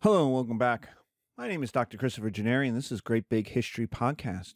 [0.00, 0.90] Hello and welcome back.
[1.36, 1.98] My name is Dr.
[1.98, 4.54] Christopher Gennari, and this is Great Big History Podcast.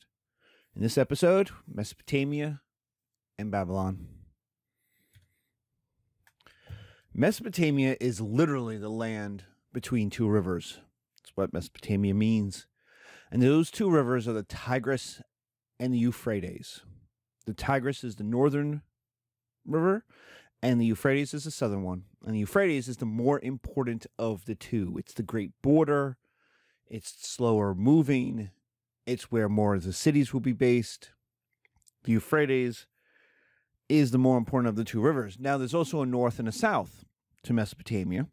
[0.77, 2.61] In this episode, Mesopotamia
[3.37, 4.07] and Babylon.
[7.13, 9.43] Mesopotamia is literally the land
[9.73, 10.79] between two rivers.
[11.19, 12.69] That's what Mesopotamia means.
[13.33, 15.23] And those two rivers are the Tigris
[15.81, 16.83] and the Euphrates.
[17.47, 18.83] The Tigris is the northern
[19.67, 20.05] river,
[20.63, 22.05] and the Euphrates is the southern one.
[22.25, 24.97] And the Euphrates is the more important of the two.
[24.99, 26.17] It's the great border,
[26.87, 28.51] it's slower moving,
[29.07, 31.11] it's where more of the cities will be based.
[32.05, 32.87] The Euphrates
[33.89, 35.37] is the more important of the two rivers.
[35.39, 37.05] Now, there's also a north and a south
[37.43, 38.29] to Mesopotamia,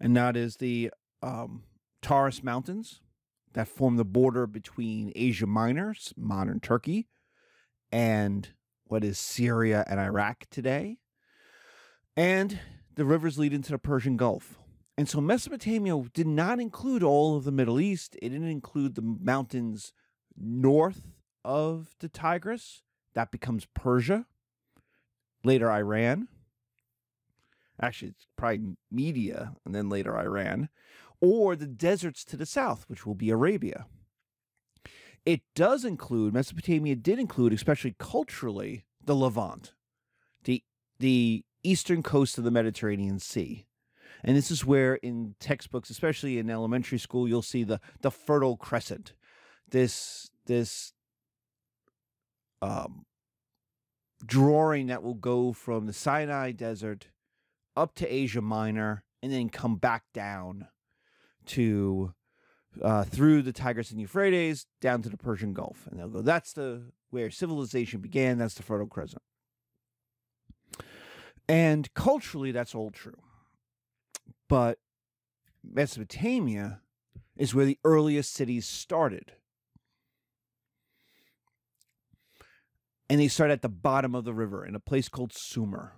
[0.00, 0.90] and that is the
[1.22, 1.64] um,
[2.00, 3.00] Taurus Mountains
[3.52, 7.06] that form the border between Asia Minor, modern Turkey,
[7.92, 8.48] and
[8.88, 10.98] what is Syria and Iraq today.
[12.16, 12.58] And
[12.94, 14.58] the rivers lead into the Persian Gulf.
[14.96, 18.16] And so Mesopotamia did not include all of the Middle East.
[18.22, 19.92] It didn't include the mountains
[20.36, 21.02] north
[21.44, 22.82] of the Tigris.
[23.14, 24.26] That becomes Persia.
[25.44, 26.28] Later, Iran.
[27.80, 30.70] Actually, it's probably Media and then later Iran.
[31.20, 33.86] Or the deserts to the south, which will be Arabia.
[35.26, 39.72] It does include, Mesopotamia did include, especially culturally, the Levant,
[40.44, 40.62] the,
[40.98, 43.66] the eastern coast of the Mediterranean Sea.
[44.22, 48.56] And this is where in textbooks, especially in elementary school, you'll see the the Fertile
[48.56, 49.12] Crescent.
[49.68, 50.92] This this
[52.62, 53.04] um,
[54.24, 57.08] drawing that will go from the Sinai Desert
[57.76, 60.68] up to Asia Minor and then come back down
[61.46, 62.14] to
[62.82, 66.22] uh, through the Tigris and Euphrates down to the Persian Gulf, and they'll go.
[66.22, 68.38] That's the where civilization began.
[68.38, 69.22] That's the Fertile Crescent.
[71.48, 73.18] And culturally, that's all true.
[74.48, 74.78] But
[75.62, 76.80] Mesopotamia
[77.36, 79.32] is where the earliest cities started.
[83.08, 85.92] And they start at the bottom of the river in a place called Sumer.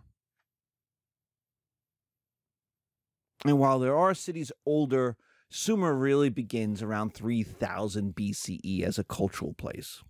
[3.47, 5.17] And while there are cities older,
[5.51, 10.03] Sumer really begins around 3000 BCE as a cultural place.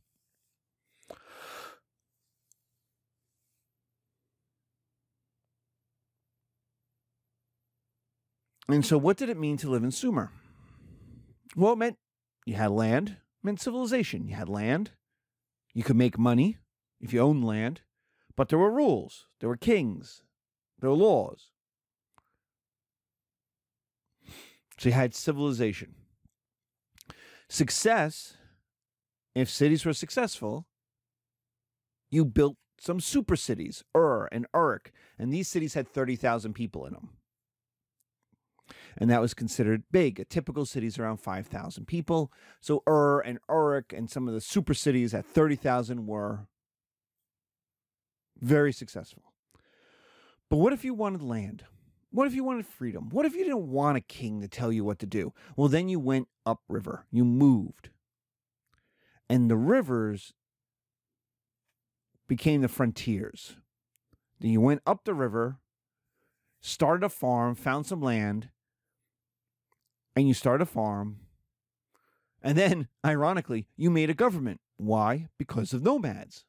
[8.68, 10.30] And so, what did it mean to live in Sumer?
[11.56, 11.96] Well, it meant
[12.44, 14.28] you had land, it meant civilization.
[14.28, 14.90] You had land,
[15.72, 16.58] you could make money
[17.00, 17.80] if you owned land,
[18.36, 20.22] but there were rules, there were kings,
[20.80, 21.50] there were laws.
[24.78, 25.94] So, you had civilization.
[27.48, 28.36] Success,
[29.34, 30.66] if cities were successful,
[32.10, 36.92] you built some super cities, Ur and Uruk, and these cities had 30,000 people in
[36.92, 37.17] them
[38.98, 40.18] and that was considered big.
[40.20, 42.32] A typical city is around 5,000 people.
[42.60, 46.48] So Ur and Uruk and some of the super cities at 30,000 were
[48.40, 49.32] very successful.
[50.50, 51.64] But what if you wanted land?
[52.10, 53.10] What if you wanted freedom?
[53.10, 55.32] What if you didn't want a king to tell you what to do?
[55.56, 57.04] Well, then you went upriver.
[57.10, 57.90] You moved.
[59.28, 60.32] And the rivers
[62.26, 63.56] became the frontiers.
[64.40, 65.58] Then you went up the river,
[66.60, 68.48] started a farm, found some land,
[70.18, 71.20] and you start a farm.
[72.42, 74.60] And then, ironically, you made a government.
[74.76, 75.28] Why?
[75.38, 76.44] Because of nomads.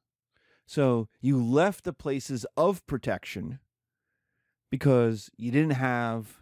[0.66, 3.60] So you left the places of protection
[4.72, 6.42] because you didn't have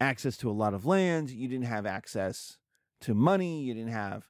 [0.00, 2.58] access to a lot of land, you didn't have access
[3.00, 4.28] to money, you didn't have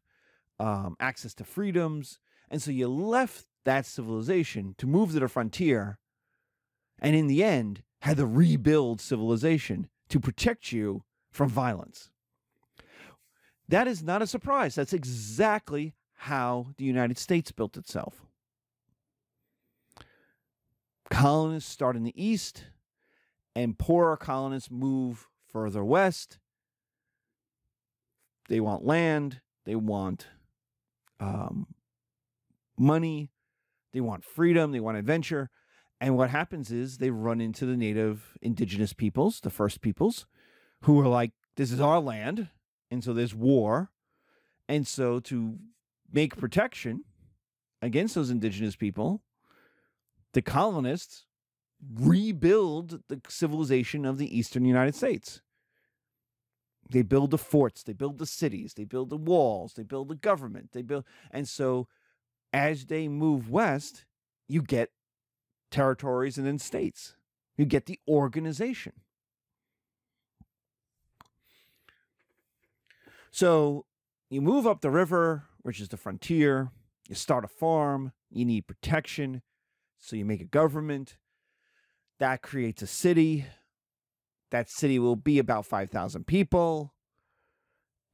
[0.61, 2.19] um, access to freedoms.
[2.51, 5.99] And so you left that civilization to move to the frontier
[7.01, 12.11] and in the end had to rebuild civilization to protect you from violence.
[13.69, 14.77] That is not a surprise.
[14.77, 18.25] That's exactly how the United States built itself.
[21.11, 22.67] Colonists start in the east,
[23.56, 26.39] and poorer colonists move further west.
[28.48, 30.28] They want land, they want
[31.19, 31.66] um,
[32.78, 33.33] money,
[33.92, 35.51] they want freedom, they want adventure.
[36.01, 40.27] And what happens is they run into the native indigenous peoples, the first peoples,
[40.84, 42.48] who are like, this is our land.
[42.91, 43.91] And so there's war.
[44.69, 45.59] And so to
[46.13, 47.04] make protection
[47.83, 49.22] against those indigenous people,
[50.33, 51.27] the colonists
[51.95, 55.41] rebuild the civilization of the eastern United States.
[56.91, 60.15] They build the forts, they build the cities, they build the walls, they build the
[60.15, 61.89] government, they build and so
[62.53, 64.04] as they move west,
[64.48, 64.91] you get
[65.71, 67.16] territories and then states.
[67.57, 68.92] You get the organization.
[73.34, 73.84] So
[74.31, 76.71] you move up the river, which is the frontier.
[77.09, 78.13] You start a farm.
[78.31, 79.42] You need protection.
[79.98, 81.16] So you make a government.
[82.21, 83.47] That creates a city.
[84.53, 86.95] That city will be about 5,000 people.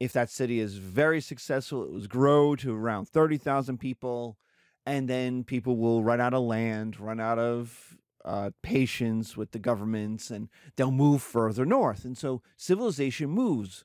[0.00, 4.38] If that city is very successful, it will grow to around 30,000 people.
[4.86, 9.58] And then people will run out of land, run out of uh, patience with the
[9.58, 12.06] governments, and they'll move further north.
[12.06, 13.84] And so civilization moves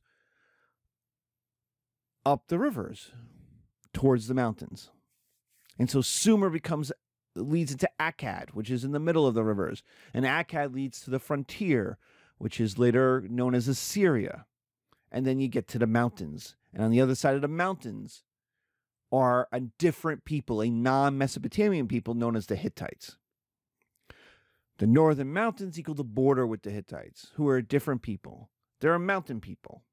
[2.26, 3.12] up the rivers
[3.94, 4.92] towards the mountains.
[5.78, 6.92] And so Sumer becomes
[7.36, 9.84] leads into Akkad, which is in the middle of the rivers.
[10.14, 11.98] And Akkad leads to the frontier,
[12.38, 14.46] which is later known as Assyria.
[15.12, 16.56] And then you get to the mountains.
[16.74, 18.24] And on the other side of the mountains
[19.12, 23.18] are a different people, a non Mesopotamian people known as the Hittites.
[24.78, 28.50] The northern mountains equal the border with the Hittites, who are a different people.
[28.82, 29.84] They're a mountain people.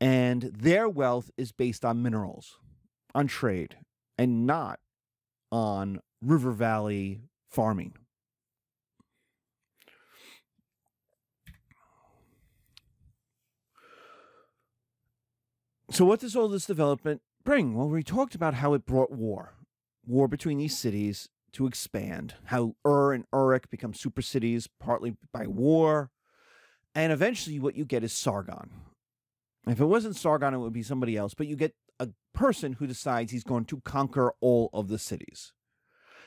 [0.00, 2.58] And their wealth is based on minerals,
[3.14, 3.76] on trade,
[4.16, 4.80] and not
[5.52, 7.20] on river valley
[7.50, 7.94] farming.
[15.90, 17.74] So, what does all this development bring?
[17.74, 19.54] Well, we talked about how it brought war,
[20.06, 25.48] war between these cities to expand, how Ur and Uruk become super cities partly by
[25.48, 26.10] war,
[26.94, 28.70] and eventually what you get is Sargon.
[29.66, 32.86] If it wasn't Sargon, it would be somebody else, but you get a person who
[32.86, 35.52] decides he's going to conquer all of the cities.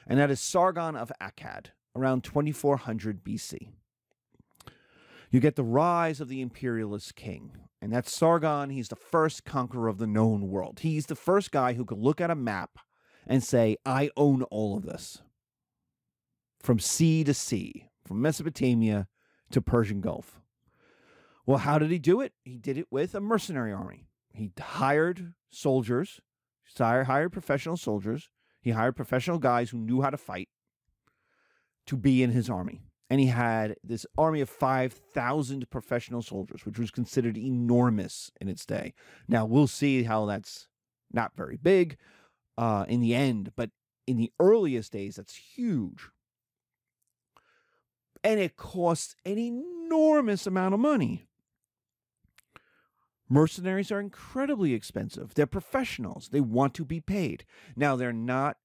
[0.06, 3.70] And that is Sargon of Akkad, around 2400 BC.
[5.32, 8.70] You get the rise of the imperialist king, and that's Sargon.
[8.70, 10.82] He's the first conqueror of the known world.
[10.82, 12.78] He's the first guy who could look at a map
[13.26, 15.24] and say, I own all of this.
[16.60, 19.08] From sea to sea, from Mesopotamia
[19.52, 20.40] to Persian Gulf.
[21.46, 22.34] Well, how did he do it?
[22.44, 24.08] He did it with a mercenary army.
[24.34, 26.22] He hired soldiers,
[26.78, 28.30] hired professional soldiers.
[28.62, 30.50] He hired professional guys who knew how to fight
[31.86, 32.82] to be in his army.
[33.10, 38.66] And he had this army of 5,000 professional soldiers, which was considered enormous in its
[38.66, 38.94] day.
[39.28, 40.68] Now, we'll see how that's
[41.12, 41.98] not very big
[42.58, 43.70] uh, in the end, but
[44.08, 46.10] in the earliest days, that's huge.
[48.24, 51.28] And it costs an enormous amount of money.
[53.34, 55.34] Mercenaries are incredibly expensive.
[55.34, 56.30] They're professionals.
[56.30, 57.46] They want to be paid.
[57.76, 58.58] Now, they're not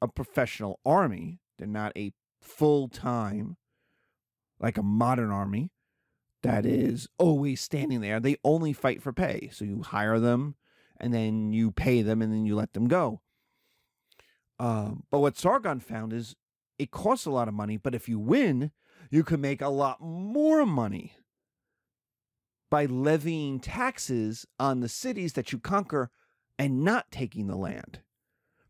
[0.00, 3.58] a professional army, they're not a full time,
[4.58, 5.72] like a modern army
[6.42, 8.18] that is always standing there.
[8.18, 9.50] They only fight for pay.
[9.52, 10.54] So you hire them
[10.98, 13.20] and then you pay them and then you let them go.
[14.58, 16.34] Um, but what Sargon found is
[16.78, 18.70] it costs a lot of money, but if you win,
[19.10, 21.12] you can make a lot more money
[22.70, 26.10] by levying taxes on the cities that you conquer
[26.58, 28.00] and not taking the land.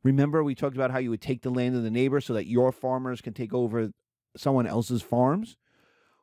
[0.03, 2.47] Remember, we talked about how you would take the land of the neighbor so that
[2.47, 3.91] your farmers can take over
[4.37, 5.57] someone else's farms?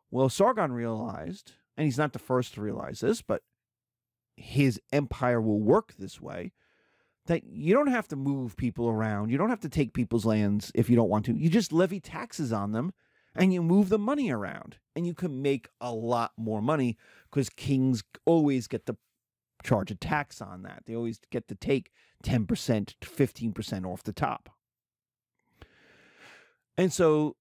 [0.10, 3.42] Well, Sargon realized, and he's not the first to realize this, but
[4.38, 6.54] his empire will work this way
[7.26, 9.30] that you don't have to move people around.
[9.30, 11.34] You don't have to take people's lands if you don't want to.
[11.34, 12.94] You just levy taxes on them
[13.36, 16.98] and you move the money around and you can make a lot more money
[17.30, 18.96] because kings always get to
[19.64, 20.84] charge a tax on that.
[20.86, 21.92] They always get to take
[22.24, 24.50] 10% to 15% off the top.
[26.78, 27.36] And so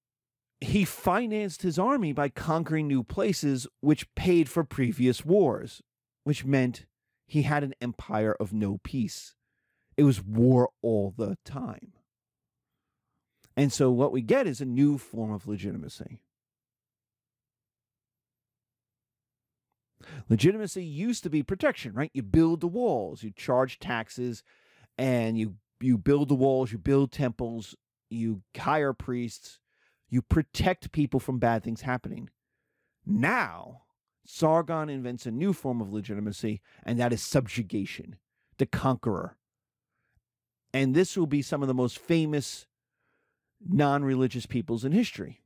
[0.61, 5.81] he financed his army by conquering new places, which paid for previous wars,
[6.23, 6.85] which meant
[7.27, 9.35] he had an empire of no peace.
[9.97, 11.93] It was war all the time.
[13.57, 16.19] And so what we get is a new form of legitimacy.
[20.29, 22.11] Legitimacy used to be protection, right?
[22.13, 24.43] You build the walls, you charge taxes,
[24.97, 27.75] and you you build the walls, you build temples,
[28.09, 29.59] you hire priests,
[30.09, 32.29] you protect people from bad things happening.
[33.05, 33.81] Now,
[34.25, 38.17] Sargon invents a new form of legitimacy, and that is subjugation,
[38.57, 39.37] the conqueror.
[40.73, 42.65] And this will be some of the most famous
[43.67, 45.41] non religious peoples in history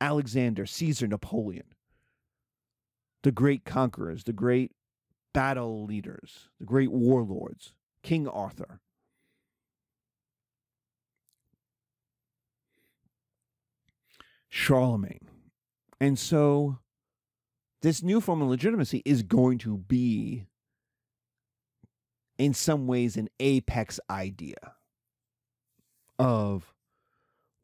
[0.00, 1.74] Alexander, Caesar, Napoleon,
[3.22, 4.72] the great conquerors, the great
[5.32, 8.80] battle leaders, the great warlords, King Arthur.
[14.48, 15.28] Charlemagne.
[16.00, 16.78] And so
[17.82, 20.46] this new form of legitimacy is going to be,
[22.38, 24.56] in some ways, an apex idea
[26.18, 26.72] of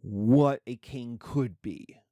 [0.02, 2.02] what a king could be.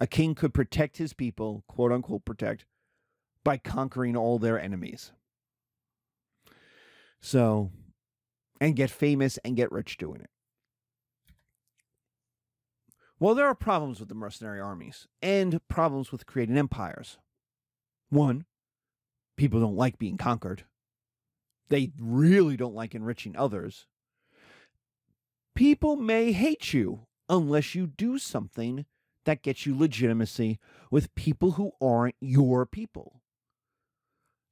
[0.00, 2.64] A king could protect his people, quote unquote, protect,
[3.44, 5.12] by conquering all their enemies.
[7.20, 7.70] So,
[8.60, 10.30] and get famous and get rich doing it.
[13.18, 17.18] Well, there are problems with the mercenary armies and problems with creating empires.
[18.08, 18.46] One,
[19.36, 20.64] people don't like being conquered.
[21.70, 23.86] They really don't like enriching others.
[25.54, 28.84] People may hate you unless you do something
[29.24, 30.58] that gets you legitimacy
[30.90, 33.22] with people who aren't your people.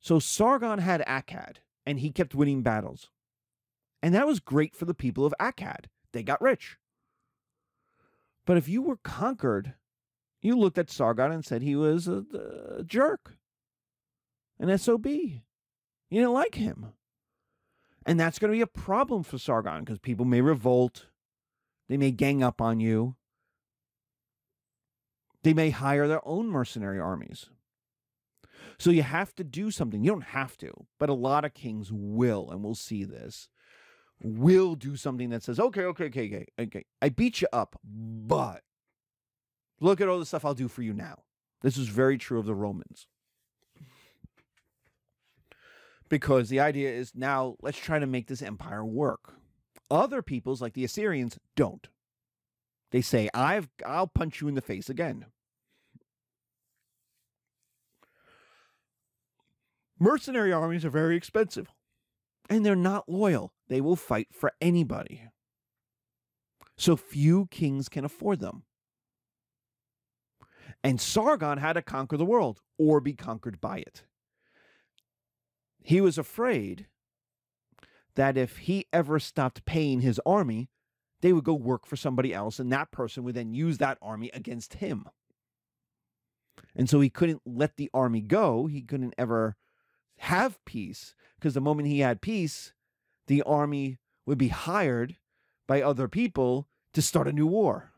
[0.00, 3.10] So Sargon had Akkad, and he kept winning battles.
[4.02, 5.86] And that was great for the people of Akkad.
[6.12, 6.76] They got rich.
[8.46, 9.74] But if you were conquered,
[10.40, 12.24] you looked at Sargon and said he was a,
[12.78, 13.36] a jerk,
[14.60, 15.06] an SOB.
[15.06, 15.40] You
[16.10, 16.92] didn't like him.
[18.08, 21.06] And that's going to be a problem for Sargon because people may revolt.
[21.88, 23.14] They may gang up on you.
[25.42, 27.50] They may hire their own mercenary armies.
[28.78, 30.02] So you have to do something.
[30.02, 33.48] You don't have to, but a lot of kings will, and we'll see this
[34.20, 38.62] will do something that says, okay, okay, okay, okay, okay, I beat you up, but
[39.80, 41.22] look at all the stuff I'll do for you now.
[41.62, 43.06] This is very true of the Romans.
[46.08, 49.34] Because the idea is now let's try to make this empire work.
[49.90, 51.88] Other peoples, like the Assyrians, don't.
[52.90, 55.26] They say, I've I'll punch you in the face again.
[59.98, 61.68] Mercenary armies are very expensive
[62.48, 63.52] and they're not loyal.
[63.68, 65.24] They will fight for anybody.
[66.76, 68.62] So few kings can afford them.
[70.84, 74.04] And Sargon had to conquer the world or be conquered by it.
[75.88, 76.86] He was afraid
[78.14, 80.68] that if he ever stopped paying his army,
[81.22, 84.30] they would go work for somebody else, and that person would then use that army
[84.34, 85.06] against him.
[86.76, 88.66] And so he couldn't let the army go.
[88.66, 89.56] He couldn't ever
[90.18, 92.74] have peace because the moment he had peace,
[93.26, 95.16] the army would be hired
[95.66, 97.92] by other people to start a new war.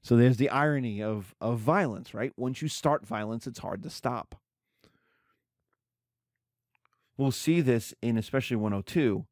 [0.00, 2.32] So there's the irony of, of violence, right?
[2.38, 4.40] Once you start violence, it's hard to stop.
[7.18, 9.26] We'll see this in especially 102,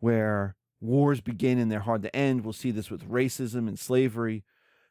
[0.00, 2.42] where wars begin and they're hard to end.
[2.42, 4.44] We'll see this with racism and slavery,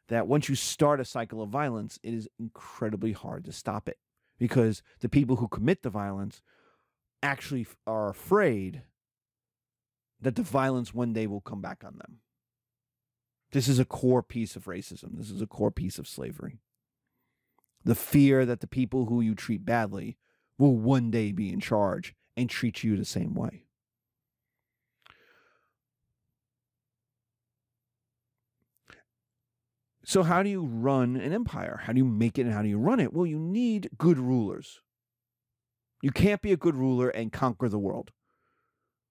[0.06, 3.98] that once you start a cycle of violence, it is incredibly hard to stop it
[4.38, 6.40] because the people who commit the violence
[7.22, 8.82] actually are afraid
[10.20, 12.18] that the violence one day will come back on them.
[13.50, 15.16] This is a core piece of racism.
[15.16, 16.60] This is a core piece of slavery.
[17.84, 20.18] The fear that the people who you treat badly
[20.56, 23.64] will one day be in charge and treat you the same way.
[30.04, 31.80] So, how do you run an empire?
[31.82, 33.12] How do you make it and how do you run it?
[33.12, 34.80] Well, you need good rulers.
[36.00, 38.12] You can't be a good ruler and conquer the world.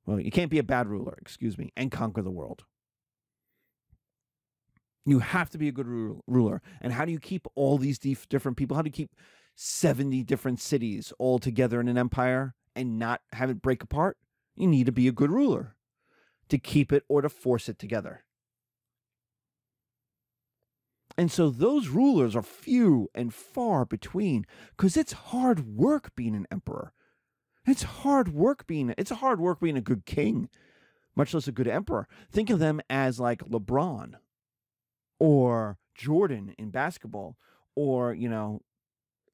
[0.06, 2.64] Well, you can't be a bad ruler, excuse me, and conquer the world.
[5.06, 5.88] You have to be a good
[6.26, 6.62] ruler.
[6.82, 8.76] And how do you keep all these different people?
[8.76, 9.12] How do you keep
[9.56, 14.18] 70 different cities all together in an empire and not have it break apart?
[14.56, 15.76] You need to be a good ruler
[16.50, 18.24] to keep it or to force it together.
[21.18, 26.48] And so those rulers are few and far between because it's hard work being an
[26.52, 26.94] emperor.
[27.66, 30.48] It's hard work being it's hard work being a good king,
[31.16, 32.08] much less a good emperor.
[32.32, 34.14] Think of them as like LeBron
[35.20, 37.36] or Jordan in basketball
[37.76, 38.62] or, you know,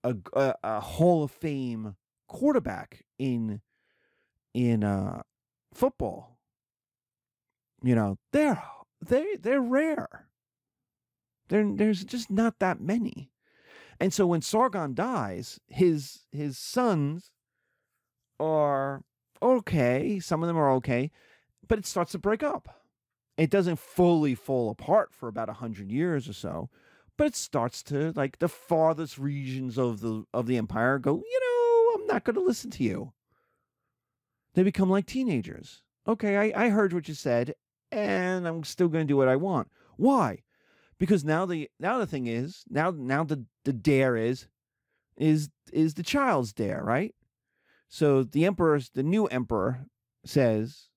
[0.04, 1.96] a, a, a Hall of Fame
[2.28, 3.62] quarterback in
[4.54, 5.24] in uh,
[5.74, 6.38] football.
[7.82, 8.64] You know, they're
[9.02, 10.28] they they're rare.
[11.50, 13.32] There, there's just not that many.
[14.00, 17.32] And so when Sargon dies, his his sons
[18.40, 19.04] are
[19.42, 20.20] okay.
[20.20, 21.12] Some of them are okay,
[21.68, 22.82] but it starts to break up.
[23.38, 26.70] It doesn't fully fall apart for about a hundred years or so,
[27.18, 31.16] but it starts to like the farthest regions of the of the empire go.
[31.16, 31.63] You know,
[32.04, 33.14] I'm not going to listen to you.
[34.54, 35.82] They become like teenagers.
[36.08, 37.56] Okay, I, I heard what you said,
[37.92, 39.70] and I'm still going to do what I want.
[39.96, 40.44] Why?
[41.04, 44.48] because now the now the thing is now now the the dare is
[45.18, 47.14] is is the child's dare right
[47.90, 49.86] so the emperor, the new emperor
[50.24, 50.88] says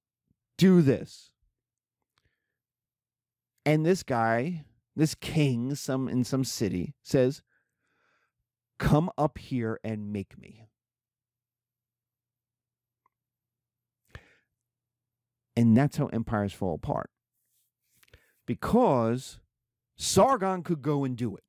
[0.56, 1.30] do this
[3.64, 7.42] and this guy this king some in some city says
[8.78, 10.68] come up here and make me
[15.56, 17.10] and that's how empires fall apart
[18.46, 19.40] because
[19.96, 21.42] Sargon could go and do it.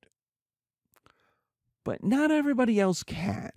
[1.83, 3.51] but not everybody else can.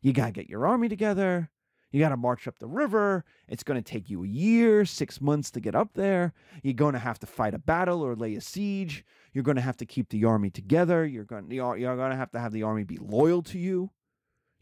[0.00, 1.50] You got to get your army together.
[1.90, 3.24] You got to march up the river.
[3.48, 6.32] It's going to take you a year, six months to get up there.
[6.62, 9.04] You're going to have to fight a battle or lay a siege.
[9.32, 11.04] You're going to have to keep the army together.
[11.06, 13.90] You're going, you're going to have to have the army be loyal to you.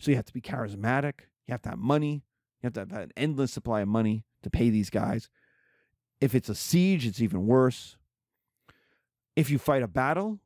[0.01, 1.21] So you have to be charismatic.
[1.47, 2.25] You have to have money.
[2.63, 5.29] You have to have an endless supply of money to pay these guys.
[6.21, 7.97] If it's a siege, it's even worse.
[9.35, 10.39] If you fight a battle,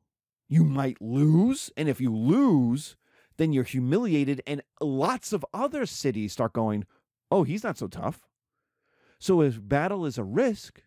[0.49, 1.69] you might lose.
[1.77, 2.95] And if you lose,
[3.37, 4.41] then you're humiliated.
[4.47, 6.85] And lots of other cities start going,
[7.31, 8.21] oh, he's not so tough.
[9.19, 10.81] So if battle is a risk,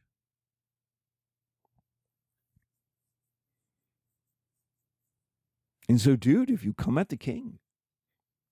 [5.89, 7.59] and so, dude, if you come at the king,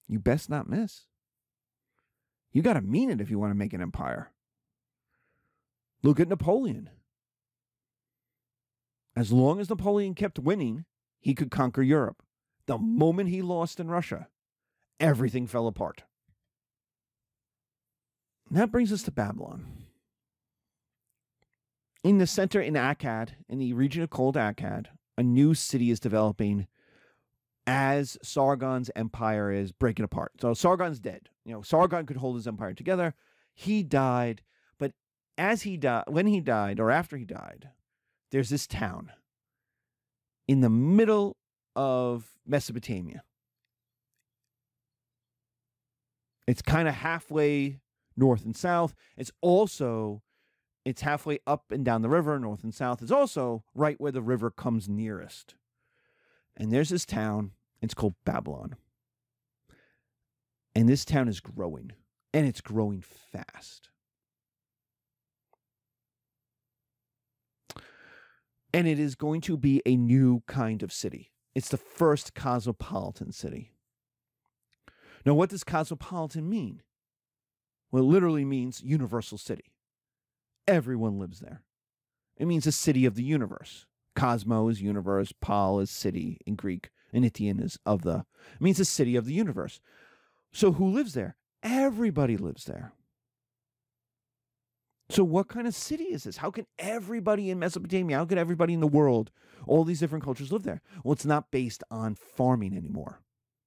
[0.09, 1.07] you best not miss.
[2.53, 4.33] You got to mean it if you want to make an empire.
[6.03, 6.91] Look at Napoleon.
[9.17, 10.85] As long as Napoleon kept winning,
[11.21, 12.23] he could conquer Europe.
[12.67, 14.29] The moment he lost in Russia,
[15.01, 16.05] everything fell apart.
[18.49, 19.67] And that brings us to Babylon.
[22.05, 24.87] In the center in Akkad, in the region of called Akkad,
[25.17, 26.69] a new city is developing
[27.67, 30.33] as Sargon's empire is breaking apart.
[30.41, 31.29] So Sargon's dead.
[31.45, 33.15] You know, Sargon could hold his empire together.
[33.53, 34.43] He died,
[35.39, 37.71] as he died, when he died or after he died,
[38.31, 39.13] there's this town
[40.47, 41.37] in the middle
[41.77, 43.23] of Mesopotamia.
[46.47, 47.81] It's kind of halfway
[48.17, 48.95] north and south.
[49.17, 50.23] It's also
[50.85, 53.03] it's halfway up and down the river, north and south.
[53.03, 55.55] It's also right where the river comes nearest.
[56.57, 58.77] And there's this town it's called Babylon.
[60.75, 61.93] And this town is growing,
[62.33, 63.91] and it's growing fast.
[68.79, 71.33] And it is going to be a new kind of city.
[71.53, 73.73] It's the first cosmopolitan city.
[75.27, 76.83] Now, what does cosmopolitan mean?
[77.91, 79.73] Well, it literally means universal city.
[80.69, 81.65] Everyone lives there.
[82.37, 83.87] It means a city of the universe.
[84.15, 86.91] Cosmo is universe, pol is city in Greek.
[87.13, 89.81] Enitian is of the, it means the city of the universe.
[90.53, 91.35] So who lives there?
[91.65, 92.93] Everybody lives there.
[95.11, 96.37] So what kind of city is this?
[96.37, 99.31] How can everybody in Mesopotamia, how can everybody in the world,
[99.67, 100.83] all these different cultures live there?
[101.03, 103.23] Well, it's not based on farming anymore.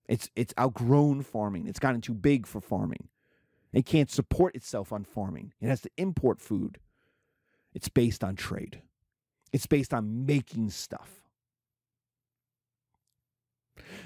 [0.08, 1.68] It's it's outgrown farming.
[1.68, 3.08] It's gotten too big for farming.
[3.74, 5.54] It can't support itself on farming.
[5.62, 6.80] It has to import food.
[7.74, 8.82] It's based on trade.
[9.54, 11.21] It's based on making stuff.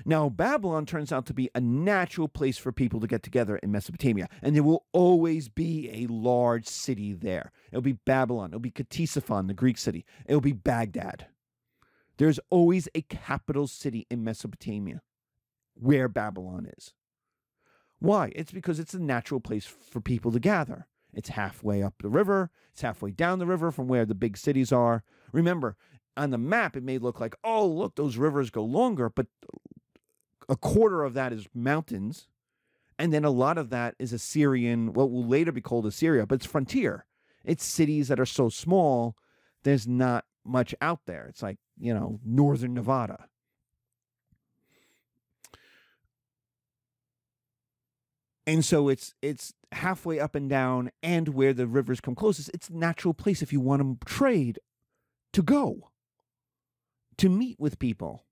[0.06, 3.72] Now, Babylon turns out to be a natural place for people to get together in
[3.72, 7.52] Mesopotamia, and there will always be a large city there.
[7.72, 11.28] It'll be Babylon, it'll be Ctesiphon, the Greek city, it'll be Baghdad.
[12.18, 15.02] There's always a capital city in Mesopotamia
[15.74, 16.94] where Babylon is.
[18.00, 18.32] Why?
[18.36, 20.88] It's because it's a natural place for people to gather.
[21.14, 24.72] It's halfway up the river, it's halfway down the river from where the big cities
[24.72, 25.04] are.
[25.32, 25.78] Remember,
[26.18, 29.28] on the map, it may look like, oh, look, those rivers go longer, but
[30.50, 32.28] a quarter of that is mountains.
[32.98, 36.36] And then a lot of that is Assyrian, what will later be called Assyria, but
[36.36, 37.06] it's frontier.
[37.44, 39.16] It's cities that are so small,
[39.64, 41.26] there's not much out there.
[41.28, 43.28] It's like, you know, northern Nevada.
[48.48, 52.70] And so it's it's halfway up and down and where the rivers come closest, it's
[52.70, 54.60] a natural place if you want to trade
[55.34, 55.92] to go
[57.18, 58.26] to meet with people.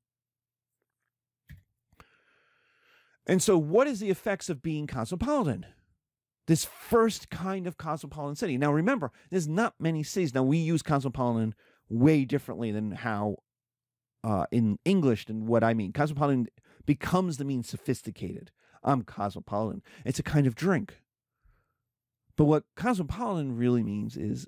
[3.26, 5.66] And so, what is the effects of being cosmopolitan?
[6.48, 8.58] This first kind of cosmopolitan city.
[8.58, 10.34] Now, remember, there's not many cities.
[10.34, 11.56] Now, we use cosmopolitan
[11.90, 13.38] way differently than how
[14.24, 15.94] uh, in English than what I mean.
[15.94, 16.48] Cosmopolitan
[16.86, 18.52] becomes the mean sophisticated.
[18.84, 19.82] I'm cosmopolitan.
[20.06, 21.00] It's a kind of drink.
[22.36, 24.48] But what cosmopolitan really means is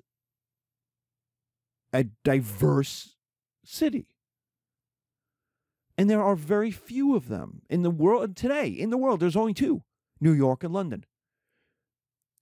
[1.92, 3.16] a diverse
[3.64, 4.08] city.
[5.98, 8.68] And there are very few of them in the world today.
[8.68, 9.82] In the world, there's only two
[10.20, 11.04] New York and London.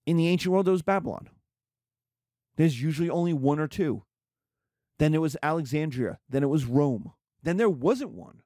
[0.07, 1.29] In the ancient world, there was Babylon.
[2.57, 4.05] There's usually only one or two.
[4.99, 6.19] Then it was Alexandria.
[6.29, 7.13] Then it was Rome.
[7.43, 8.43] Then there wasn't one.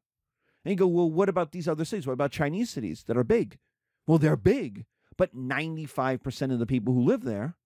[0.64, 2.06] And you go, well, what about these other cities?
[2.06, 3.58] What about Chinese cities that are big?
[4.06, 7.56] Well, they're big, but 95% of the people who live there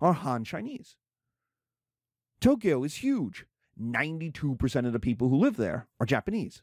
[0.00, 0.96] are Han Chinese.
[2.40, 3.46] Tokyo is huge.
[3.80, 6.62] 92% of the people who live there are Japanese.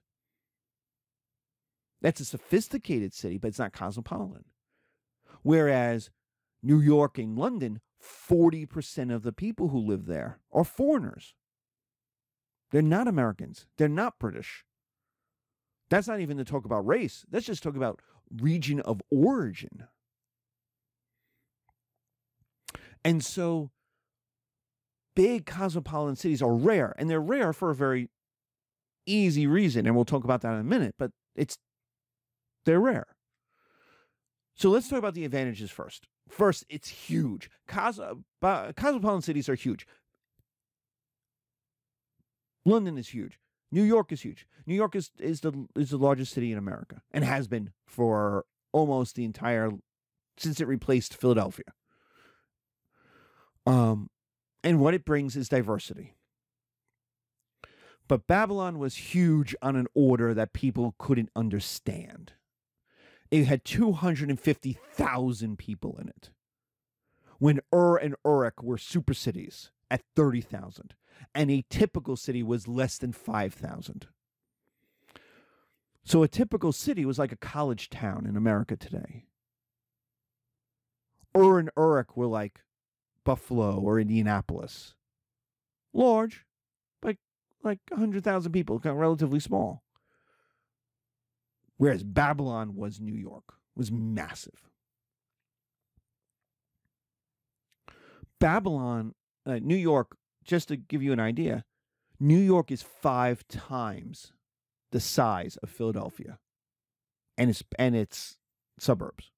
[2.05, 4.45] That's a sophisticated city, but it's not cosmopolitan.
[5.41, 6.11] Whereas
[6.61, 11.33] New York and London, 40% of the people who live there are foreigners.
[12.69, 13.65] They're not Americans.
[13.79, 14.65] They're not British.
[15.89, 17.25] That's not even to talk about race.
[17.31, 17.99] That's just talk about
[18.39, 19.87] region of origin.
[23.03, 23.71] And so
[25.15, 28.11] big cosmopolitan cities are rare, and they're rare for a very
[29.07, 31.57] easy reason, and we'll talk about that in a minute, but it's
[32.65, 33.07] they're rare.
[34.55, 36.07] So let's talk about the advantages first.
[36.29, 37.49] First, it's huge.
[37.67, 39.85] Cos- uh, cosmopolitan cities are huge.
[42.65, 43.37] London is huge.
[43.71, 44.47] New York is huge.
[44.65, 48.45] New York is, is the is the largest city in America and has been for
[48.71, 49.71] almost the entire
[50.37, 51.65] since it replaced Philadelphia.
[53.67, 54.09] Um,
[54.63, 56.15] and what it brings is diversity.
[58.07, 62.33] But Babylon was huge on an order that people couldn't understand.
[63.31, 66.29] It had 250,000 people in it.
[67.39, 70.93] When Ur and Uruk were super cities at 30,000,
[71.33, 74.07] and a typical city was less than 5,000.
[76.03, 79.25] So a typical city was like a college town in America today.
[81.35, 82.61] Ur and Uruk were like
[83.23, 84.93] Buffalo or Indianapolis.
[85.93, 86.45] Large,
[87.01, 87.17] like
[87.63, 89.84] like 100,000 people, kind of relatively small.
[91.77, 94.69] Whereas Babylon was New York, was massive.
[98.39, 99.13] Babylon,
[99.45, 101.65] uh, New York, just to give you an idea,
[102.19, 104.31] New York is five times
[104.91, 106.39] the size of Philadelphia
[107.37, 108.37] and its and its
[108.79, 109.31] suburbs.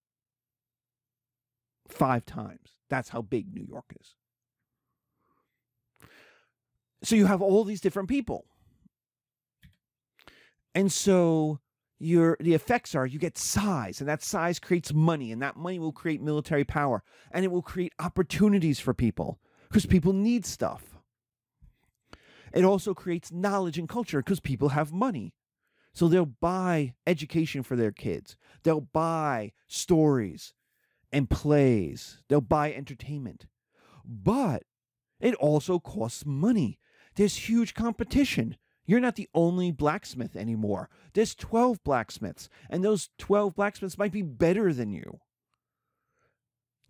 [1.88, 2.78] Five times.
[2.89, 4.15] That's how big New York is.
[7.04, 8.45] So you have all these different people.
[10.76, 11.60] And so
[11.99, 15.79] your the effects are you get size and that size creates money and that money
[15.79, 20.97] will create military power and it will create opportunities for people because people need stuff.
[22.53, 25.33] It also creates knowledge and culture because people have money.
[25.93, 28.38] So they'll buy education for their kids.
[28.63, 30.53] They'll buy stories
[31.12, 32.21] and plays.
[32.29, 33.47] They'll buy entertainment.
[34.05, 34.63] But
[35.19, 36.79] it also costs money.
[37.15, 38.57] There's huge competition.
[38.88, 40.89] You're not the only blacksmith anymore.
[41.13, 45.19] There's 12 blacksmiths, and those 12 blacksmiths might be better than you.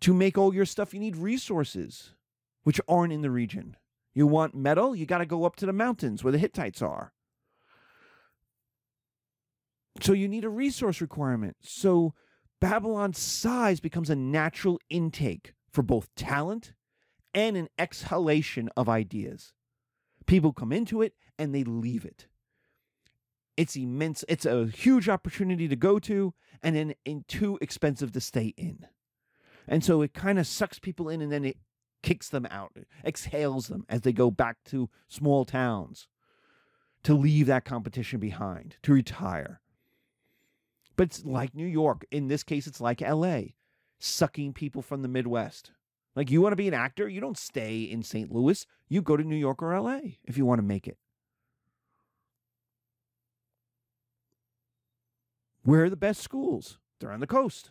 [0.02, 2.14] To make all your stuff, you need resources,
[2.62, 3.76] which aren't in the region.
[4.14, 4.94] You want metal?
[4.94, 7.12] You got to go up to the mountains where the Hittites are.
[10.00, 11.56] So you need a resource requirement.
[11.62, 12.14] So
[12.60, 16.74] Babylon's size becomes a natural intake for both talent
[17.34, 19.52] and an exhalation of ideas.
[20.28, 22.26] People come into it and they leave it.
[23.56, 24.24] It's immense.
[24.28, 28.86] It's a huge opportunity to go to and then in too expensive to stay in.
[29.66, 31.56] And so it kind of sucks people in and then it
[32.02, 36.06] kicks them out, exhales them as they go back to small towns
[37.04, 39.60] to leave that competition behind, to retire.
[40.96, 42.04] But it's like New York.
[42.10, 43.40] In this case, it's like LA,
[43.98, 45.70] sucking people from the Midwest.
[46.18, 48.32] Like you want to be an actor, you don't stay in St.
[48.32, 48.66] Louis.
[48.88, 50.98] You go to New York or LA if you want to make it.
[55.62, 56.80] Where are the best schools?
[56.98, 57.70] They're on the coast.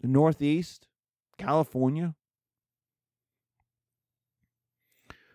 [0.00, 0.88] The Northeast,
[1.36, 2.14] California.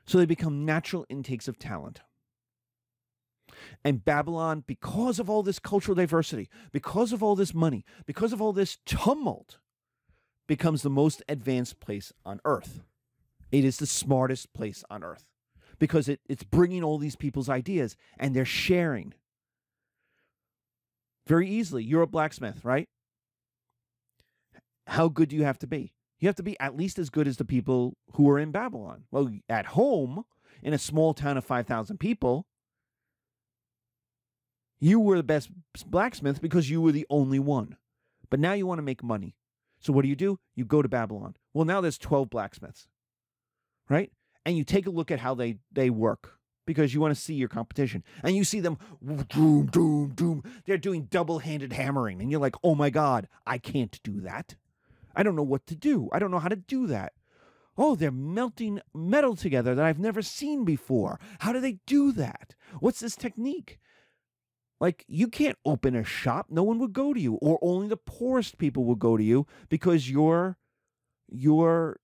[0.05, 2.01] So they become natural intakes of talent.
[3.83, 8.41] And Babylon, because of all this cultural diversity, because of all this money, because of
[8.41, 9.59] all this tumult,
[10.51, 12.81] becomes the most advanced place on earth.
[13.53, 15.23] It is the smartest place on earth
[15.79, 19.13] because it, it's bringing all these people's ideas and they're sharing
[21.25, 21.85] very easily.
[21.85, 22.89] You're a blacksmith, right?
[24.87, 25.93] How good do you have to be?
[26.19, 29.05] You have to be at least as good as the people who are in Babylon.
[29.09, 30.25] Well, at home,
[30.61, 32.45] in a small town of 5,000 people,
[34.81, 35.49] you were the best
[35.87, 37.77] blacksmith because you were the only one.
[38.29, 39.37] But now you want to make money.
[39.81, 40.39] So what do you do?
[40.55, 41.35] You go to Babylon.
[41.53, 42.87] Well, now there's 12 blacksmiths.
[43.89, 44.11] Right?
[44.45, 47.33] And you take a look at how they they work because you want to see
[47.33, 48.03] your competition.
[48.23, 48.77] And you see them
[49.29, 50.43] doom doom doom.
[50.65, 54.55] They're doing double-handed hammering and you're like, "Oh my god, I can't do that.
[55.15, 56.09] I don't know what to do.
[56.13, 57.13] I don't know how to do that."
[57.77, 61.19] Oh, they're melting metal together that I've never seen before.
[61.39, 62.55] How do they do that?
[62.79, 63.79] What's this technique?
[64.81, 66.47] Like you can't open a shop.
[66.49, 69.45] No one would go to you, or only the poorest people will go to you
[69.69, 70.57] because your
[71.29, 71.99] your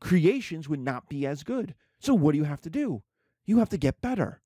[0.00, 1.74] creations would not be as good.
[2.00, 3.02] So what do you have to do?
[3.44, 4.40] You have to get better.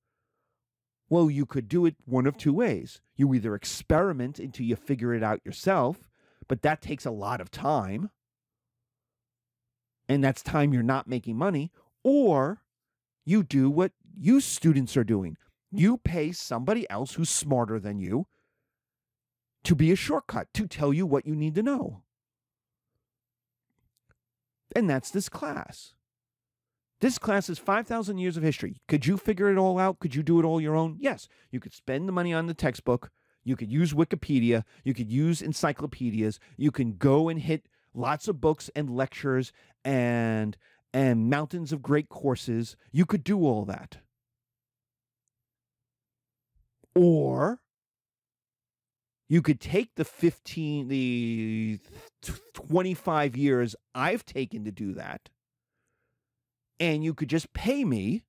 [1.08, 3.00] Well, you could do it one of two ways.
[3.14, 6.10] You either experiment until you figure it out yourself,
[6.48, 8.10] but that takes a lot of time.
[10.08, 11.70] And that's time you're not making money,
[12.02, 12.62] or
[13.24, 15.36] you do what you students are doing
[15.72, 18.26] You pay somebody else who's smarter than you
[19.64, 22.02] to be a shortcut, to tell you what you need to know.
[24.76, 25.94] And that's this class.
[27.00, 28.76] This class is 5,000 years of history.
[28.86, 29.98] Could you figure it all out?
[29.98, 30.96] Could you do it all your own?
[31.00, 31.26] Yes.
[31.50, 33.10] You could spend the money on the textbook.
[33.44, 34.62] You could use Wikipedia.
[34.84, 36.38] You could use encyclopedias.
[36.56, 39.52] You can go and hit lots of books and lectures
[39.84, 40.56] and
[40.94, 42.76] and mountains of great courses.
[42.92, 43.98] You could do all that.
[46.94, 47.60] Or
[49.28, 51.78] you could take the 15 the
[52.52, 55.30] 25 years I've taken to do that
[56.78, 58.24] and you could just pay me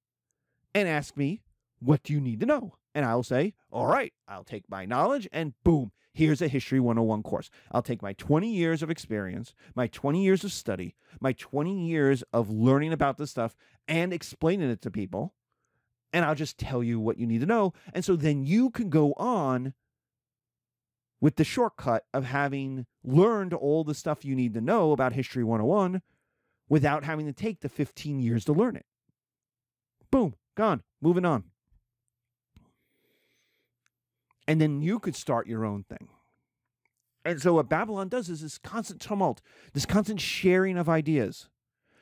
[0.74, 1.42] and ask me
[1.80, 2.76] what do you need to know?
[2.96, 7.24] And I'll say all right I'll take my knowledge and boom here's a history 101
[7.24, 7.50] course.
[7.72, 12.24] I'll take my 20 years of experience my 20 years of study my 20 years
[12.32, 13.58] of learning about this stuff
[13.90, 15.34] and explaining it to people
[16.14, 18.90] and I'll just tell you what you need to know and so then you can
[18.90, 19.74] go on
[21.24, 25.42] with the shortcut of having learned all the stuff you need to know about History
[25.42, 26.02] 101
[26.68, 28.86] without having to take the 15 years to learn it.
[30.12, 31.46] Boom, gone, moving on.
[34.50, 36.10] And then you could start your own thing.
[37.24, 41.48] And so what Babylon does is this constant tumult, this constant sharing of ideas.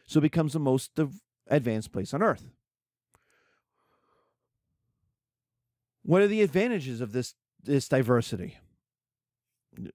[0.07, 0.99] So it becomes the most
[1.47, 2.49] advanced place on earth.
[6.03, 8.57] What are the advantages of this, this diversity?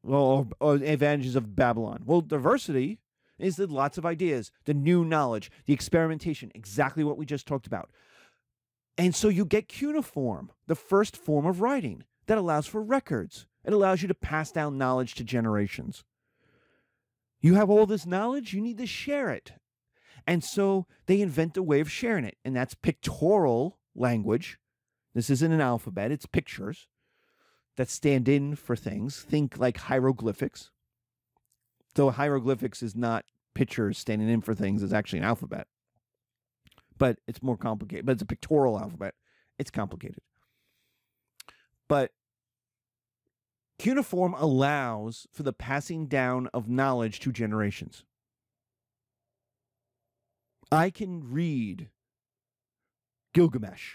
[0.03, 2.03] well, or, or advantages of Babylon?
[2.05, 2.99] Well, diversity
[3.39, 7.67] is the lots of ideas, the new knowledge, the experimentation, exactly what we just talked
[7.67, 7.91] about.
[8.99, 13.47] And so you get cuneiform, the first form of writing that allows for records.
[13.65, 16.05] It allows you to pass down knowledge to generations.
[17.41, 19.53] You have all this knowledge, you need to share it.
[20.27, 24.59] And so they invent a way of sharing it, and that's pictorial language.
[25.17, 26.89] This isn't an alphabet, it's pictures
[27.79, 29.23] that stand in for things.
[29.23, 30.71] Think like hieroglyphics.
[31.95, 33.25] Though hieroglyphics is not
[33.55, 35.69] pictures standing in for things, it's actually an alphabet.
[36.99, 38.05] But it's more complicated.
[38.05, 39.15] But it's a pictorial alphabet.
[39.59, 40.21] It's complicated.
[41.89, 42.13] But
[43.79, 48.05] cuneiform allows for the passing down of knowledge to generations.
[50.71, 51.89] I can read
[53.33, 53.95] Gilgamesh.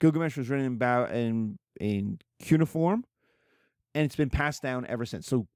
[0.00, 3.04] Gilgamesh was written in, in in cuneiform,
[3.94, 5.26] and it's been passed down ever since.
[5.26, 5.46] So,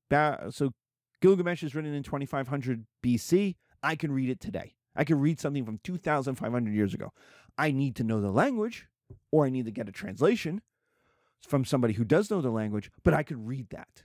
[0.50, 0.72] so
[1.20, 3.56] Gilgamesh is written in 2500 BC.
[3.82, 4.74] I can read it today.
[4.96, 7.12] I can read something from 2,500 years ago.
[7.56, 8.86] I need to know the language,
[9.30, 10.62] or I need to get a translation
[11.46, 14.02] from somebody who does know the language, but I could read that.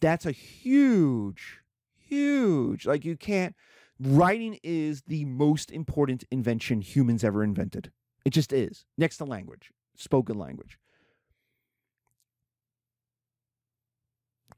[0.00, 1.60] That's a huge,
[1.96, 3.54] huge, like you can't.
[3.98, 7.92] Writing is the most important invention humans ever invented.
[8.24, 10.78] It just is, next to language spoken language.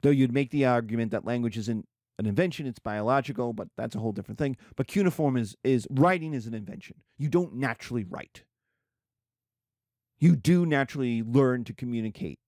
[0.01, 1.87] Though you'd make the argument that language isn't
[2.19, 4.57] an invention, it's biological, but that's a whole different thing.
[4.75, 6.97] But cuneiform is is writing is an invention.
[7.17, 8.43] You don't naturally write.
[10.19, 12.39] You do naturally learn to communicate.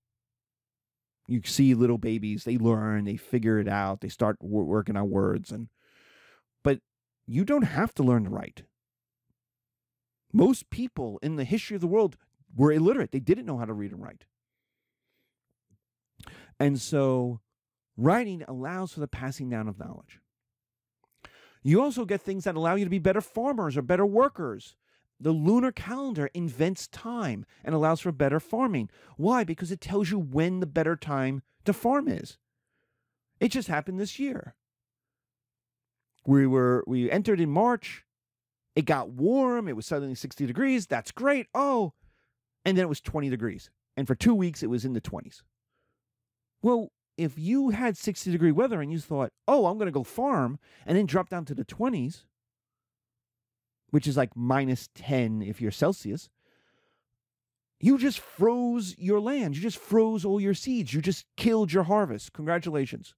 [1.28, 5.52] You see little babies, they learn, they figure it out, they start working on words
[5.52, 5.70] and
[6.64, 6.80] but
[7.28, 8.64] you don't have to learn to write.
[10.32, 12.18] Most people in the history of the world
[12.56, 13.12] were illiterate.
[13.12, 14.26] They didn't know how to read and write.
[16.60, 17.40] And so
[17.98, 20.20] writing allows for the passing down of knowledge.
[21.64, 24.76] You also get things that allow you to be better farmers or better workers.
[25.20, 28.90] The lunar calendar invents time and allows for better farming.
[29.18, 29.44] Why?
[29.44, 32.38] Because it tells you when the better time to farm is.
[33.40, 34.56] It just happened this year.
[36.26, 38.06] We were we entered in March.
[38.80, 39.68] It got warm.
[39.68, 40.88] It was suddenly 60 degrees.
[40.88, 41.48] That's great.
[41.54, 41.92] Oh,
[42.64, 43.70] and then it was 20 degrees.
[43.98, 45.42] And for two weeks, it was in the 20s.
[46.62, 50.06] Well, if you had 60 degree weather and you thought, oh, I'm going to go
[50.06, 52.24] farm and then drop down to the 20s,
[53.90, 56.30] which is like minus 10 if you're Celsius,
[57.82, 59.58] you just froze your land.
[59.58, 60.94] You just froze all your seeds.
[60.94, 62.32] You just killed your harvest.
[62.32, 63.14] Congratulations.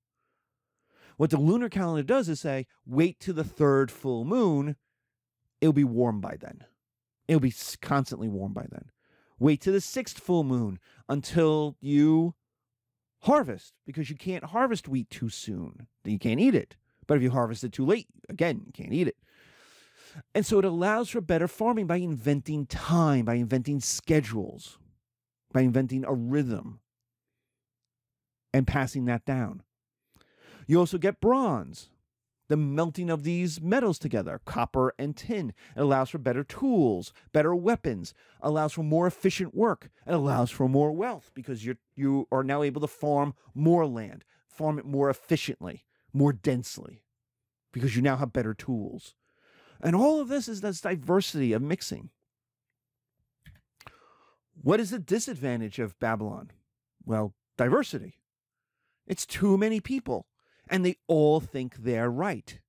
[1.18, 4.76] What the lunar calendar does is say, wait to the third full moon.
[5.62, 6.66] It'll be warm by then.
[7.28, 8.92] It'll be constantly warm by then.
[9.40, 12.36] Wait to the sixth full moon until you
[13.22, 15.88] harvest because you can't harvest wheat too soon.
[16.04, 16.76] Then you can't eat it.
[17.08, 19.18] But if you harvest it too late, again, you can't eat it.
[20.36, 24.78] And so it allows for better farming by inventing time, by inventing schedules,
[25.54, 26.80] by inventing a rhythm
[28.54, 29.64] and passing that down.
[30.68, 31.90] You also get bronze.
[32.52, 35.54] The melting of these metals together, copper and tin.
[35.74, 40.68] It allows for better tools, better weapons, allows for more efficient work, and allows for
[40.68, 45.10] more wealth because you you are now able to farm more land, farm it more
[45.10, 47.06] efficiently, more densely,
[47.72, 49.16] because you now have better tools.
[49.80, 52.10] And all of this is this diversity of mixing.
[54.62, 56.52] What is the disadvantage of Babylon?
[57.06, 58.20] Well, diversity.
[59.08, 60.28] It's too many people
[60.72, 62.60] and they all think they're right.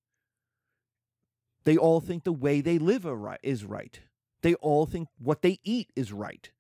[1.65, 3.07] They all think the way they live
[3.43, 4.01] is right.
[4.43, 6.51] They all think what they eat is right.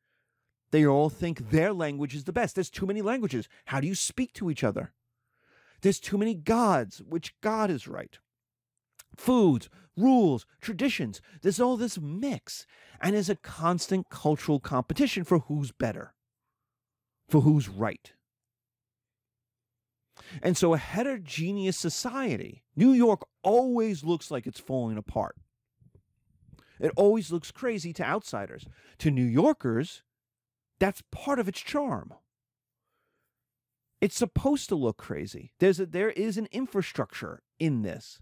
[0.70, 2.55] They all think their language is the best.
[2.55, 3.48] There's too many languages.
[3.66, 4.92] How do you speak to each other?
[5.83, 7.02] There's too many gods.
[7.07, 8.16] Which God is right?
[9.16, 11.20] Foods, rules, traditions.
[11.42, 12.66] There's all this mix.
[13.00, 16.14] And there's a constant cultural competition for who's better,
[17.28, 18.12] for who's right.
[20.42, 25.37] And so, a heterogeneous society, New York always looks like it's falling apart.
[26.81, 28.66] It always looks crazy to outsiders.
[28.98, 30.03] To New Yorkers,
[30.79, 32.14] that's part of its charm.
[34.01, 35.53] It's supposed to look crazy.
[35.61, 38.20] There's a, there is an infrastructure in this.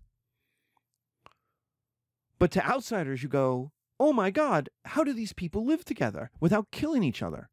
[2.38, 6.70] But to outsiders, you go, oh my God, how do these people live together without
[6.70, 7.48] killing each other?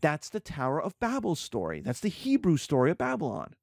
[0.00, 1.80] That's the Tower of Babel story.
[1.80, 3.54] That's the Hebrew story of Babylon.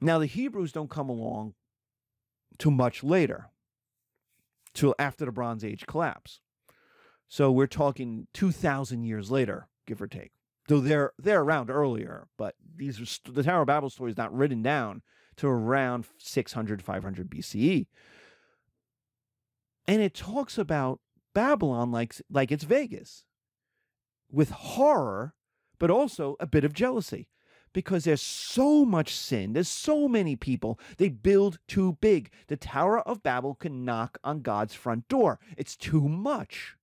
[0.00, 1.54] Now, the Hebrews don't come along
[2.58, 3.50] too much later,
[4.76, 6.40] till after the Bronze Age collapse.
[7.28, 10.32] So we're talking 2,000 years later, give or take.
[10.68, 14.34] Though they're they're around earlier, but these are the Tower of Babel story is not
[14.34, 15.02] written down
[15.36, 17.86] to around 600 500 BCE.
[19.86, 21.00] And it talks about
[21.34, 23.24] Babylon like like it's Vegas
[24.30, 25.34] with horror
[25.78, 27.28] but also a bit of jealousy
[27.76, 29.52] because there's so much sin.
[29.52, 30.80] There's so many people.
[30.96, 32.30] They build too big.
[32.46, 35.38] The Tower of Babel can knock on God's front door.
[35.58, 36.74] It's too much.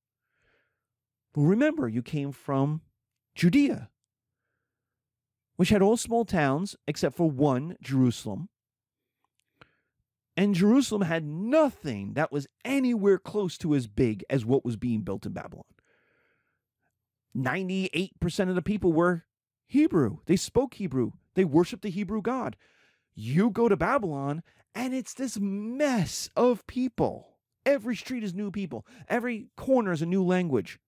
[1.35, 2.81] Well, remember, you came from
[3.33, 3.89] Judea,
[5.55, 8.49] which had all small towns except for one, Jerusalem.
[10.37, 15.01] And Jerusalem had nothing that was anywhere close to as big as what was being
[15.01, 15.65] built in Babylon.
[17.35, 19.25] 98% of the people were
[19.65, 20.17] Hebrew.
[20.25, 21.11] They spoke Hebrew.
[21.35, 22.55] They worshiped the Hebrew God.
[23.15, 24.43] You go to Babylon,
[24.75, 27.37] and it's this mess of people.
[27.65, 30.79] Every street is new people, every corner is a new language.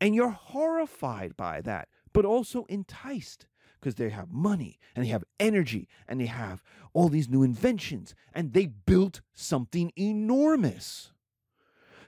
[0.00, 3.46] And you're horrified by that, but also enticed
[3.80, 8.14] because they have money and they have energy and they have all these new inventions
[8.32, 11.12] and they built something enormous.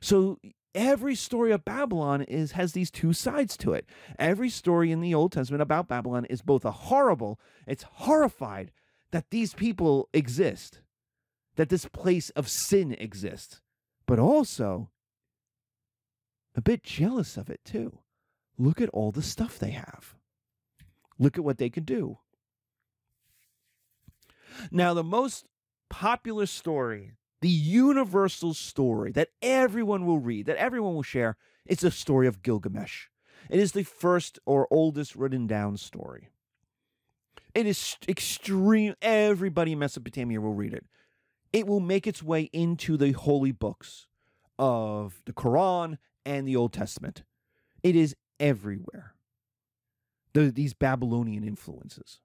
[0.00, 0.38] So
[0.76, 3.86] every story of Babylon is has these two sides to it.
[4.18, 8.70] Every story in the Old Testament about Babylon is both a horrible, it's horrified
[9.10, 10.80] that these people exist,
[11.56, 13.62] that this place of sin exists,
[14.06, 14.90] but also
[16.54, 17.98] a bit jealous of it too.
[18.58, 20.14] Look at all the stuff they have.
[21.18, 22.18] Look at what they can do.
[24.70, 25.46] Now, the most
[25.90, 27.12] popular story
[27.46, 32.42] the universal story that everyone will read, that everyone will share, it's a story of
[32.42, 33.06] Gilgamesh.
[33.48, 36.30] It is the first or oldest written down story.
[37.54, 38.96] It is extreme.
[39.00, 40.86] Everybody in Mesopotamia will read it.
[41.52, 44.08] It will make its way into the holy books
[44.58, 47.22] of the Quran and the Old Testament.
[47.80, 49.14] It is everywhere.
[50.32, 52.18] The, these Babylonian influences.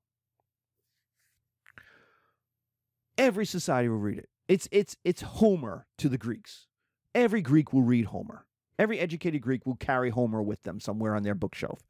[3.19, 4.30] Every society will read it.
[4.51, 6.67] It's it's it's Homer to the Greeks.
[7.15, 8.45] Every Greek will read Homer.
[8.77, 11.87] Every educated Greek will carry Homer with them somewhere on their bookshelf.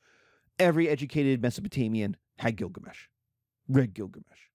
[0.59, 3.07] Every educated Mesopotamian had Gilgamesh,
[3.67, 4.49] read Gilgamesh.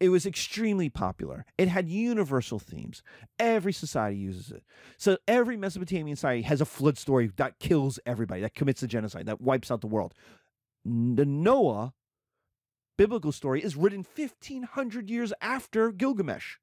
[0.00, 1.46] It was extremely popular.
[1.56, 3.04] It had universal themes.
[3.38, 4.64] Every society uses it.
[4.96, 9.26] So every Mesopotamian society has a flood story that kills everybody, that commits a genocide,
[9.26, 10.12] that wipes out the world.
[10.84, 11.94] The Noah
[12.96, 16.56] biblical story is written 1500 years after Gilgamesh.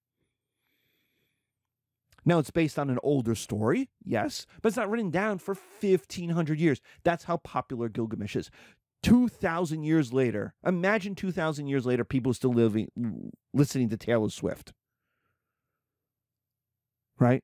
[2.25, 6.59] Now, it's based on an older story, yes, but it's not written down for 1500
[6.59, 6.81] years.
[7.03, 8.49] That's how popular Gilgamesh is.
[9.03, 12.89] 2,000 years later, imagine 2,000 years later, people still living,
[13.53, 14.73] listening to Taylor Swift.
[17.19, 17.43] Right?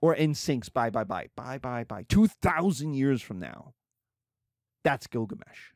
[0.00, 1.26] Or NSYNC's Bye Bye Bye.
[1.34, 2.04] Bye Bye Bye.
[2.08, 3.74] 2,000 years from now.
[4.84, 5.72] That's Gilgamesh.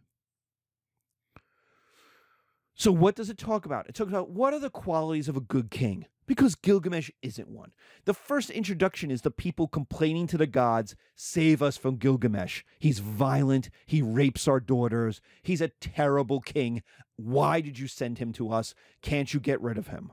[2.74, 3.88] So, what does it talk about?
[3.88, 6.06] It talks about what are the qualities of a good king?
[6.26, 7.72] Because Gilgamesh isn't one.
[8.04, 12.62] The first introduction is the people complaining to the gods, save us from Gilgamesh.
[12.78, 13.68] He's violent.
[13.86, 15.20] He rapes our daughters.
[15.42, 16.82] He's a terrible king.
[17.16, 18.74] Why did you send him to us?
[19.02, 20.12] Can't you get rid of him?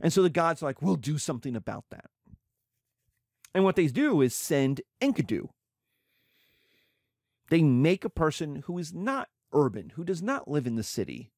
[0.00, 2.10] And so the gods are like, we'll do something about that.
[3.54, 5.48] And what they do is send Enkidu.
[7.48, 11.32] They make a person who is not urban, who does not live in the city.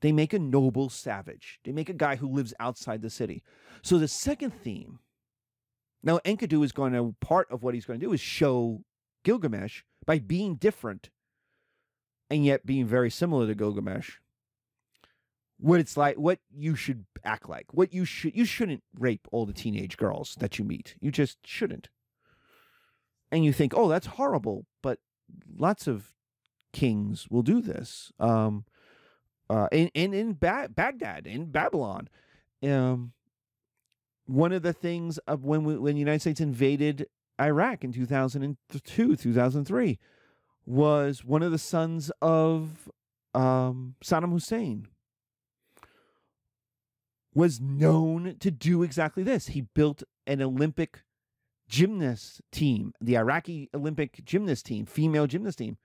[0.00, 1.58] They make a noble savage.
[1.64, 3.42] They make a guy who lives outside the city.
[3.82, 4.98] So the second theme,
[6.02, 8.82] now Enkidu is going to, part of what he's going to do is show
[9.24, 11.10] Gilgamesh by being different
[12.30, 14.18] and yet being very similar to Gilgamesh
[15.58, 19.44] what it's like, what you should act like, what you should you shouldn't rape all
[19.44, 20.96] the teenage girls that you meet.
[21.00, 21.88] You just shouldn't.
[23.30, 25.00] And you think, oh, that's horrible, but
[25.56, 26.12] lots of
[26.72, 28.12] kings will do this.
[28.18, 28.64] Um,
[29.50, 32.08] uh, in in in ba- Baghdad, in Babylon,
[32.62, 33.12] um,
[34.26, 37.06] one of the things of when we, when the United States invaded
[37.40, 39.98] Iraq in two thousand and two, two thousand three,
[40.66, 42.90] was one of the sons of
[43.34, 44.88] um, Saddam Hussein
[47.34, 49.48] was known to do exactly this.
[49.48, 51.04] He built an Olympic
[51.68, 55.78] gymnast team, the Iraqi Olympic gymnast team, female gymnast team,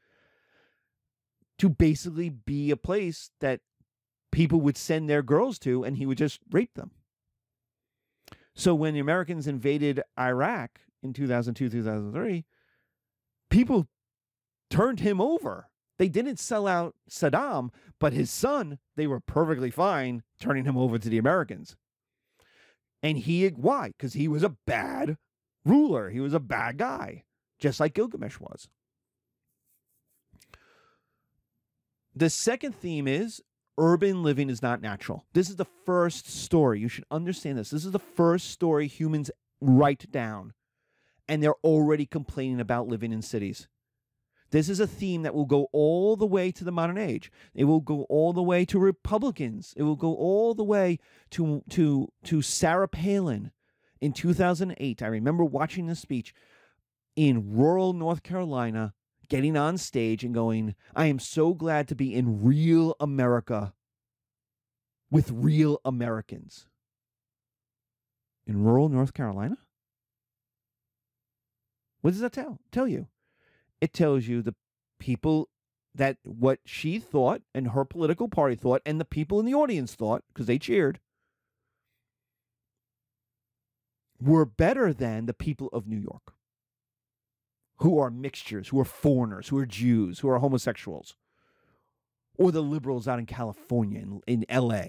[1.63, 3.61] to basically be a place that
[4.33, 6.91] people would send their girls to and he would just rape them.
[8.53, 12.43] So when the Americans invaded Iraq in 2002, 2003,
[13.49, 13.87] people
[14.69, 20.23] turned him over they didn't sell out Saddam, but his son, they were perfectly fine
[20.41, 21.77] turning him over to the Americans.
[23.01, 23.89] And he, why?
[23.89, 25.15] Because he was a bad
[25.63, 26.09] ruler.
[26.09, 27.23] He was a bad guy,
[27.57, 28.67] just like Gilgamesh was.
[32.15, 33.41] The second theme is
[33.77, 35.25] urban living is not natural.
[35.33, 36.79] This is the first story.
[36.79, 37.71] You should understand this.
[37.71, 40.53] This is the first story humans write down,
[41.27, 43.67] and they're already complaining about living in cities.
[44.51, 47.31] This is a theme that will go all the way to the modern age.
[47.55, 49.73] It will go all the way to Republicans.
[49.75, 50.99] It will go all the way
[51.31, 53.49] to to to Sarah Palin
[53.99, 55.01] in 2008.
[55.01, 56.35] I remember watching this speech
[57.15, 58.93] in rural North Carolina,
[59.29, 63.73] getting on stage and going, "I am so glad to be in real America
[65.09, 66.67] with real Americans."
[68.45, 69.57] In rural North Carolina?
[72.01, 73.07] What does that tell tell you?
[73.83, 74.55] it tells you the
[74.97, 75.49] people
[75.93, 79.93] that what she thought and her political party thought and the people in the audience
[79.93, 81.01] thought because they cheered
[84.21, 86.33] were better than the people of New York
[87.83, 91.17] who are mixtures, who are foreigners, who are Jews, who are homosexuals,
[92.37, 94.85] or the liberals out in California, in, in LA.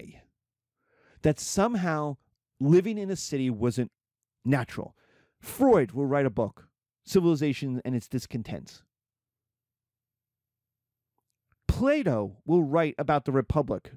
[1.21, 2.15] That somehow
[2.57, 3.91] living in a city wasn't
[4.45, 4.95] natural.
[5.41, 6.69] Freud will write a book,
[7.03, 8.83] Civilization and Its Discontents.
[11.67, 13.91] Plato will write about the republic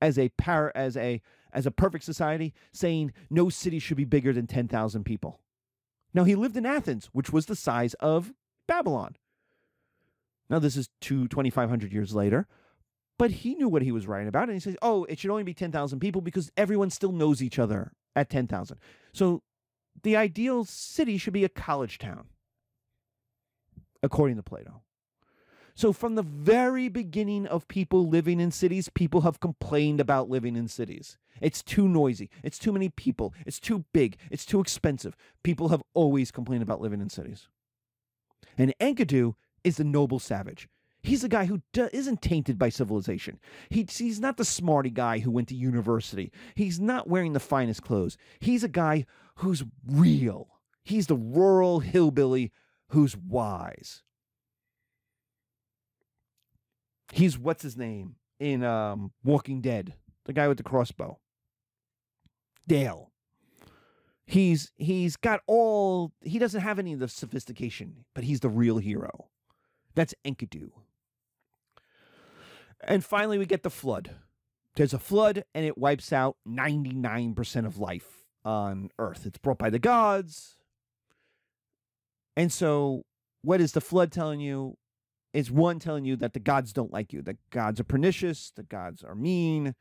[0.00, 1.20] as a par- as a
[1.52, 5.40] as a perfect society, saying no city should be bigger than ten thousand people.
[6.14, 8.32] Now he lived in Athens, which was the size of
[8.66, 9.16] Babylon.
[10.50, 12.46] Now this is two twenty five hundred years later,
[13.18, 15.42] but he knew what he was writing about, and he says, "Oh, it should only
[15.44, 18.78] be ten thousand people because everyone still knows each other at ten thousand.
[19.12, 19.42] So
[20.02, 22.26] the ideal city should be a college town,
[24.02, 24.82] according to Plato.
[25.74, 30.56] So, from the very beginning of people living in cities, people have complained about living
[30.56, 31.16] in cities.
[31.40, 32.30] It's too noisy.
[32.42, 33.34] It's too many people.
[33.46, 34.16] It's too big.
[34.30, 35.16] It's too expensive.
[35.42, 37.48] People have always complained about living in cities.
[38.58, 40.68] And Enkidu is the noble savage.
[41.02, 43.40] He's a guy who do- isn't tainted by civilization.
[43.70, 46.30] He, he's not the smarty guy who went to university.
[46.54, 48.16] He's not wearing the finest clothes.
[48.38, 49.06] He's a guy
[49.36, 50.48] who's real.
[50.84, 52.52] He's the rural hillbilly
[52.88, 54.02] who's wise.
[57.12, 59.94] He's what's his name in um, Walking Dead,
[60.24, 61.18] the guy with the crossbow.
[62.66, 63.12] Dale.
[64.24, 68.78] He's he's got all he doesn't have any of the sophistication, but he's the real
[68.78, 69.28] hero.
[69.94, 70.70] That's Enkidu.
[72.82, 74.12] And finally we get the flood.
[74.76, 79.26] There's a flood and it wipes out 99% of life on earth.
[79.26, 80.56] It's brought by the gods.
[82.38, 83.04] And so
[83.42, 84.78] what is the flood telling you?
[85.32, 88.62] Is one telling you that the gods don't like you, that gods are pernicious, the
[88.62, 89.74] gods are mean,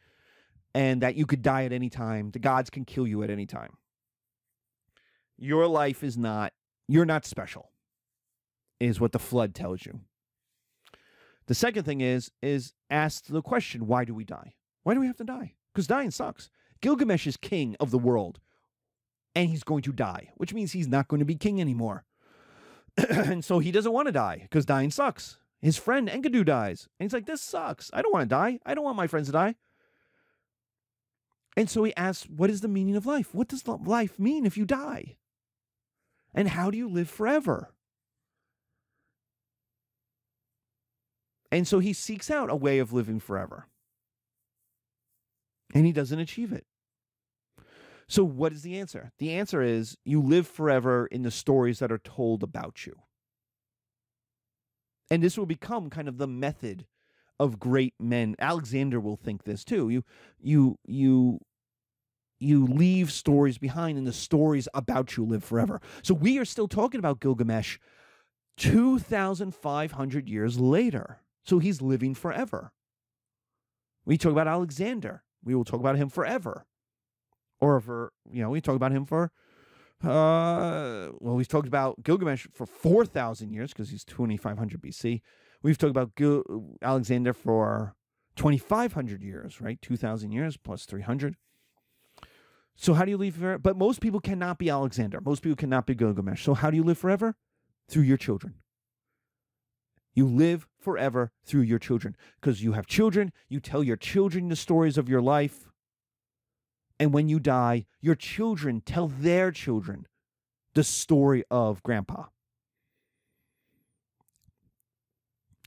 [0.74, 2.32] and that you could die at any time.
[2.32, 3.78] The gods can kill you at any time.
[5.38, 6.54] Your life is not,
[6.88, 7.72] you're not special,
[8.80, 10.02] is what the flood tells you.
[11.48, 14.54] The second thing is is ask the question, why do we die?
[14.84, 15.56] Why do we have to die?
[15.74, 16.50] Because dying sucks.
[16.82, 18.40] Gilgamesh is king of the world,
[19.36, 22.06] and he's going to die, which means he's not going to be king anymore.
[23.10, 25.38] and so he doesn't want to die because dying sucks.
[25.62, 27.92] His friend Enkidu dies, and he's like, "This sucks.
[27.94, 28.60] I don't want to die.
[28.66, 29.56] I don't want my friends to die."
[31.56, 33.34] And so he asks, "What is the meaning of life?
[33.36, 35.18] What does life mean if you die?
[36.34, 37.74] And how do you live forever?"
[41.52, 43.68] And so he seeks out a way of living forever.
[45.74, 46.66] And he doesn't achieve it.
[48.08, 49.12] So, what is the answer?
[49.20, 53.04] The answer is you live forever in the stories that are told about you.
[55.12, 56.86] And this will become kind of the method
[57.38, 58.34] of great men.
[58.40, 59.90] Alexander will think this too.
[59.90, 60.04] You
[60.40, 61.40] you you
[62.40, 65.82] you leave stories behind and the stories about you live forever.
[66.02, 67.78] So we are still talking about Gilgamesh
[68.58, 71.20] 2500 years later.
[71.44, 72.72] So he's living forever.
[74.06, 75.24] We talk about Alexander.
[75.44, 76.66] We will talk about him forever.
[77.60, 79.32] Or for, you know, we talk about him for,
[80.04, 85.22] uh, well, we've talked about Gilgamesh for 4,000 years because he's 2500 BC.
[85.62, 87.96] We've talked about Gil- Alexander for
[88.36, 89.82] 2,500 years, right?
[89.82, 91.36] 2,000 years plus 300.
[92.76, 93.60] So how do you live forever?
[93.60, 95.22] But most people cannot be Alexander.
[95.22, 96.44] Most people cannot be Gilgamesh.
[96.44, 97.36] So how do you live forever?
[97.88, 98.56] Through your children.
[100.14, 103.32] You live forever through your children because you have children.
[103.50, 105.71] You tell your children the stories of your life.
[107.02, 110.06] And when you die, your children tell their children
[110.76, 112.26] the story of grandpa.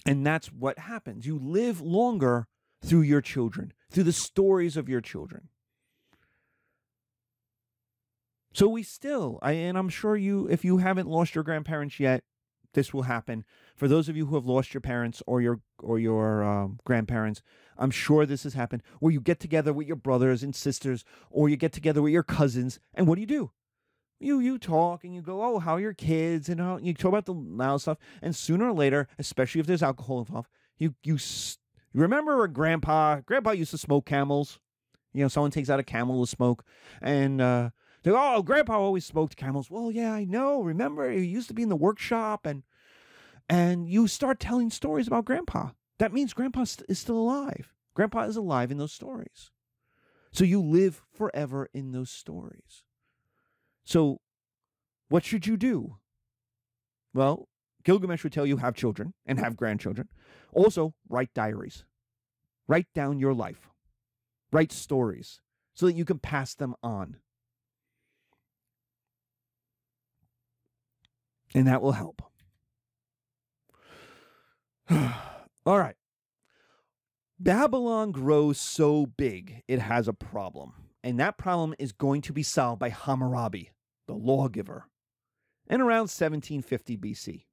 [0.07, 1.27] And that's what happens.
[1.27, 2.47] You live longer
[2.85, 5.49] through your children, through the stories of your children.
[8.53, 12.23] So we still, I, and I'm sure you, if you haven't lost your grandparents yet,
[12.75, 13.45] this will happen.
[13.75, 17.43] For those of you who have lost your parents or your or your um, grandparents,
[17.79, 18.83] I'm sure this has happened.
[19.01, 22.23] Where you get together with your brothers and sisters, or you get together with your
[22.23, 23.51] cousins, and what do you do?
[24.21, 27.11] You you talk and you go, oh, how are your kids, and how, you talk
[27.11, 27.99] about the loud stuff.
[28.23, 30.49] And sooner or later, especially if there's alcohol involved,
[30.79, 33.21] you you you remember grandpa?
[33.21, 34.59] Grandpa used to smoke camels.
[35.13, 36.65] You know, someone takes out a camel to smoke,
[37.01, 37.71] and uh,
[38.05, 39.71] they oh, Grandpa always smoked camels.
[39.71, 40.63] Well, yeah, I know.
[40.63, 42.63] Remember, he used to be in the workshop, and
[43.49, 45.71] and you start telling stories about Grandpa.
[45.99, 47.73] That means Grandpa is still alive.
[47.95, 49.51] Grandpa is alive in those stories.
[50.33, 52.85] So you live forever in those stories.
[53.85, 54.21] So,
[55.09, 55.97] what should you do?
[57.15, 57.49] Well,
[57.85, 60.09] Gilgamesh would tell you have children and have grandchildren.
[60.53, 61.85] Also, write diaries.
[62.67, 63.71] Write down your life.
[64.51, 65.41] Write stories
[65.75, 67.19] so that you can pass them on.
[71.55, 72.23] And that will help.
[74.91, 75.97] All right.
[77.39, 80.73] Babylon grows so big, it has a problem.
[81.03, 83.71] And that problem is going to be solved by Hammurabi,
[84.07, 84.89] the lawgiver,
[85.69, 87.45] in around 1750 BC.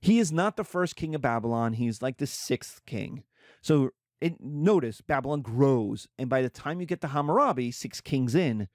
[0.00, 3.22] He is not the first king of Babylon, he's like the sixth king.
[3.62, 3.90] So
[4.20, 8.68] it, notice Babylon grows, and by the time you get to Hammurabi, six kings in,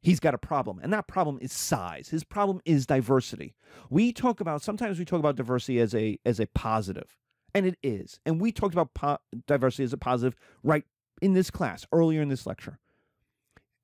[0.00, 2.08] he's got a problem and that problem is size.
[2.08, 3.54] His problem is diversity.
[3.90, 7.16] We talk about sometimes we talk about diversity as a as a positive
[7.54, 10.84] and it is and we talked about po- diversity as a positive right
[11.20, 12.78] in this class earlier in this lecture.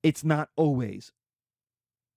[0.03, 1.11] It's not always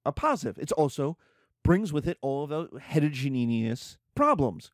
[0.04, 0.58] a positive.
[0.58, 1.16] It's also
[1.64, 4.70] brings with it all of the heterogeneous problems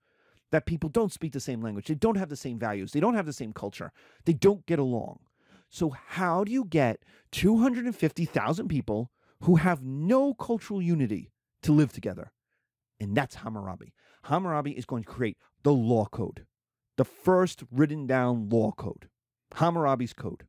[0.53, 1.87] that people don't speak the same language.
[1.87, 2.93] They don't have the same values.
[2.93, 3.91] They don't have the same culture.
[4.25, 5.19] They don't get along.
[5.69, 7.03] So how do you get
[7.33, 9.11] 250,000 people
[9.45, 11.31] who have no cultural unity
[11.63, 12.33] to live together.
[12.99, 13.93] And that's Hammurabi.
[14.25, 16.47] Hammurabi is going to create the law code,
[16.97, 19.09] the first written down law code,
[19.55, 20.47] Hammurabi's code.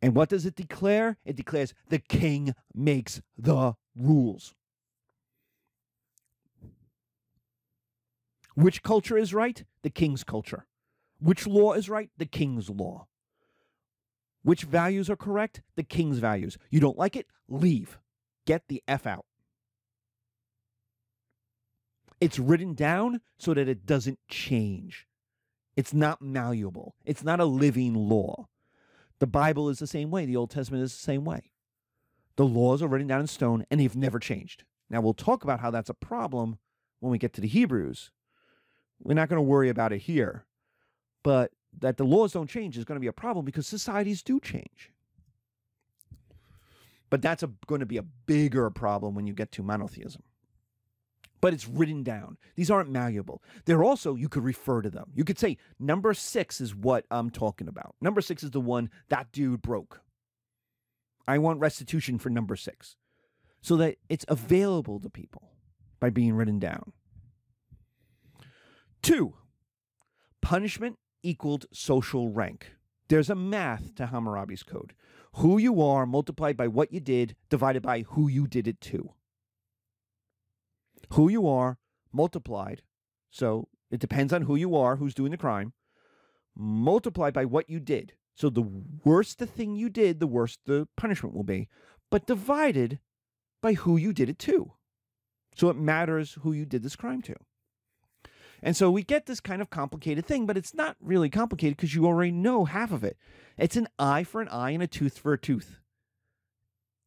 [0.00, 1.16] And what does it declare?
[1.24, 4.54] It declares the king makes the rules.
[8.54, 9.64] Which culture is right?
[9.82, 10.66] The king's culture.
[11.18, 12.10] Which law is right?
[12.18, 13.08] The king's law.
[14.44, 15.62] Which values are correct?
[15.74, 16.58] The king's values.
[16.70, 17.26] You don't like it?
[17.48, 17.98] Leave.
[18.46, 19.24] Get the F out.
[22.20, 25.06] It's written down so that it doesn't change.
[25.76, 26.94] It's not malleable.
[27.04, 28.48] It's not a living law.
[29.18, 30.26] The Bible is the same way.
[30.26, 31.50] The Old Testament is the same way.
[32.36, 34.64] The laws are written down in stone and they've never changed.
[34.90, 36.58] Now, we'll talk about how that's a problem
[37.00, 38.10] when we get to the Hebrews.
[39.02, 40.44] We're not going to worry about it here.
[41.22, 44.40] But that the laws don't change is going to be a problem because societies do
[44.40, 44.92] change.
[47.10, 50.22] But that's a, going to be a bigger problem when you get to monotheism.
[51.44, 52.38] but it's written down.
[52.56, 53.42] These aren't malleable.
[53.66, 55.10] They're also, you could refer to them.
[55.14, 57.96] You could say, number six is what I'm talking about.
[58.00, 60.00] Number six is the one that dude broke.
[61.28, 62.96] I want restitution for number six
[63.60, 65.50] so that it's available to people
[66.00, 66.94] by being written down.
[69.02, 69.34] Two,
[70.40, 72.74] punishment equaled social rank.
[73.08, 74.94] There's a math to Hammurabi's code.
[75.36, 79.14] Who you are multiplied by what you did divided by who you did it to
[81.12, 81.78] who you are
[82.12, 82.82] multiplied.
[83.30, 85.72] So it depends on who you are, who's doing the crime,
[86.56, 88.14] multiplied by what you did.
[88.34, 88.62] So the
[89.04, 91.68] worse the thing you did, the worse the punishment will be,
[92.10, 92.98] but divided
[93.62, 94.72] by who you did it to.
[95.54, 97.36] So it matters who you did this crime to.
[98.64, 101.94] And so we get this kind of complicated thing, but it's not really complicated because
[101.94, 103.18] you already know half of it.
[103.58, 105.78] It's an eye for an eye and a tooth for a tooth.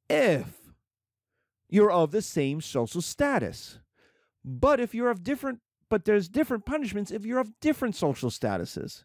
[0.08, 0.68] If
[1.68, 3.80] you're of the same social status.
[4.46, 9.04] But if you're of different, but there's different punishments if you're of different social statuses.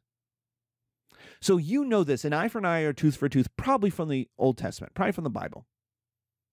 [1.40, 3.90] So you know this an eye for an eye or tooth for a tooth, probably
[3.90, 5.66] from the Old Testament, probably from the Bible,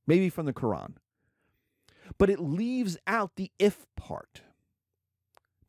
[0.08, 0.94] maybe from the Quran.
[2.18, 4.42] But it leaves out the if part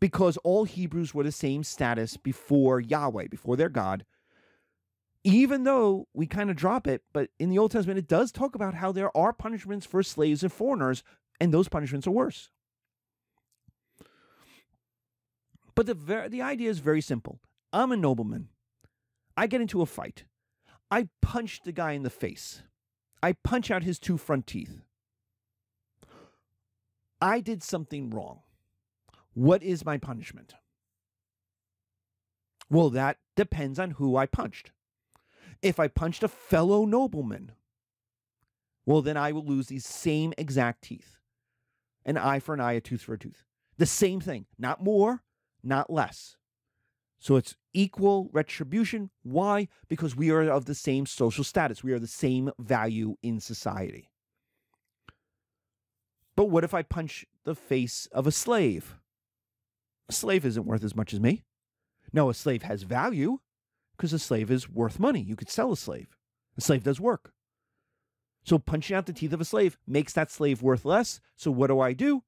[0.01, 4.05] because all Hebrews were the same status before Yahweh, before their God.
[5.23, 8.55] Even though we kind of drop it, but in the Old Testament, it does talk
[8.55, 11.03] about how there are punishments for slaves and foreigners,
[11.39, 12.49] and those punishments are worse.
[15.75, 17.41] But the ver- the idea is very simple.
[17.73, 18.49] I'm a nobleman.
[19.37, 20.25] I get into a fight.
[20.91, 22.63] I punch the guy in the face.
[23.23, 24.83] I punch out his two front teeth.
[27.21, 28.41] I did something wrong.
[29.35, 30.55] What is my punishment?
[32.69, 34.71] Well, that depends on who I punched.
[35.63, 37.53] If I punched a fellow nobleman,
[38.87, 41.17] well, then I will lose these same exact teeth
[42.05, 43.45] an eye for an eye, a tooth for a tooth.
[43.77, 45.23] The same thing, not more,
[45.63, 46.37] not less.
[47.19, 49.11] So it's equal retribution.
[49.23, 49.69] Why?
[49.89, 54.11] Because we are of the same social status, we are the same value in society.
[56.37, 58.97] But what if I punch the face of a slave?
[60.11, 61.45] A slave isn't worth as much as me.
[62.13, 63.39] No, a slave has value
[63.97, 65.21] because a slave is worth money.
[65.21, 66.17] You could sell a slave.
[66.59, 67.33] A slave does work.
[68.43, 71.21] So punching out the teeth of a slave makes that slave worth less.
[71.37, 72.25] So what do I do?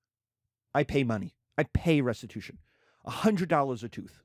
[0.72, 1.34] I pay money.
[1.58, 2.58] I pay restitution.
[3.04, 4.22] $100 a tooth.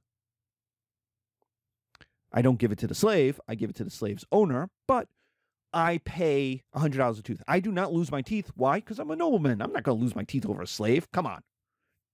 [2.31, 5.07] I don't give it to the slave, I give it to the slave's owner, but
[5.73, 7.41] I pay $100 a tooth.
[7.47, 8.51] I do not lose my teeth.
[8.53, 8.81] Why?
[8.81, 9.63] Because I'm a nobleman.
[9.63, 11.11] I'm not going to lose my teeth over a slave.
[11.11, 11.41] Come on.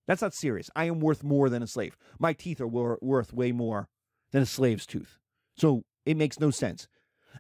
[0.08, 0.70] That's not serious.
[0.76, 1.98] I am worth more than a slave.
[2.20, 3.88] My teeth are wor- worth way more
[4.32, 5.18] than a slave's tooth.
[5.56, 6.88] So it makes no sense.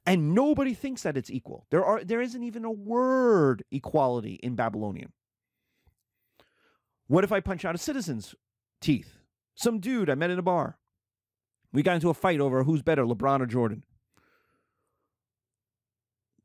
[0.05, 1.67] And nobody thinks that it's equal.
[1.69, 5.13] There are there isn't even a word equality in Babylonian.
[7.07, 8.33] What if I punch out a citizen's
[8.83, 9.17] teeth.
[9.55, 10.77] Some dude I met in a bar.
[11.71, 13.83] We got into a fight over who's better, LeBron or Jordan.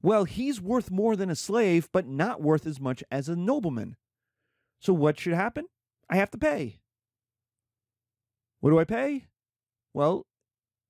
[0.01, 3.97] Well, he's worth more than a slave, but not worth as much as a nobleman.
[4.79, 5.67] So what should happen?
[6.11, 6.81] I have to pay.
[8.61, 9.27] What do I pay?
[9.95, 10.27] Well,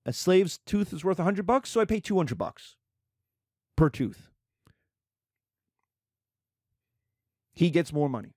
[0.07, 2.77] a slave's tooth is worth 100 bucks, so I pay 200 bucks
[3.77, 4.31] per tooth.
[7.53, 8.35] He gets more money.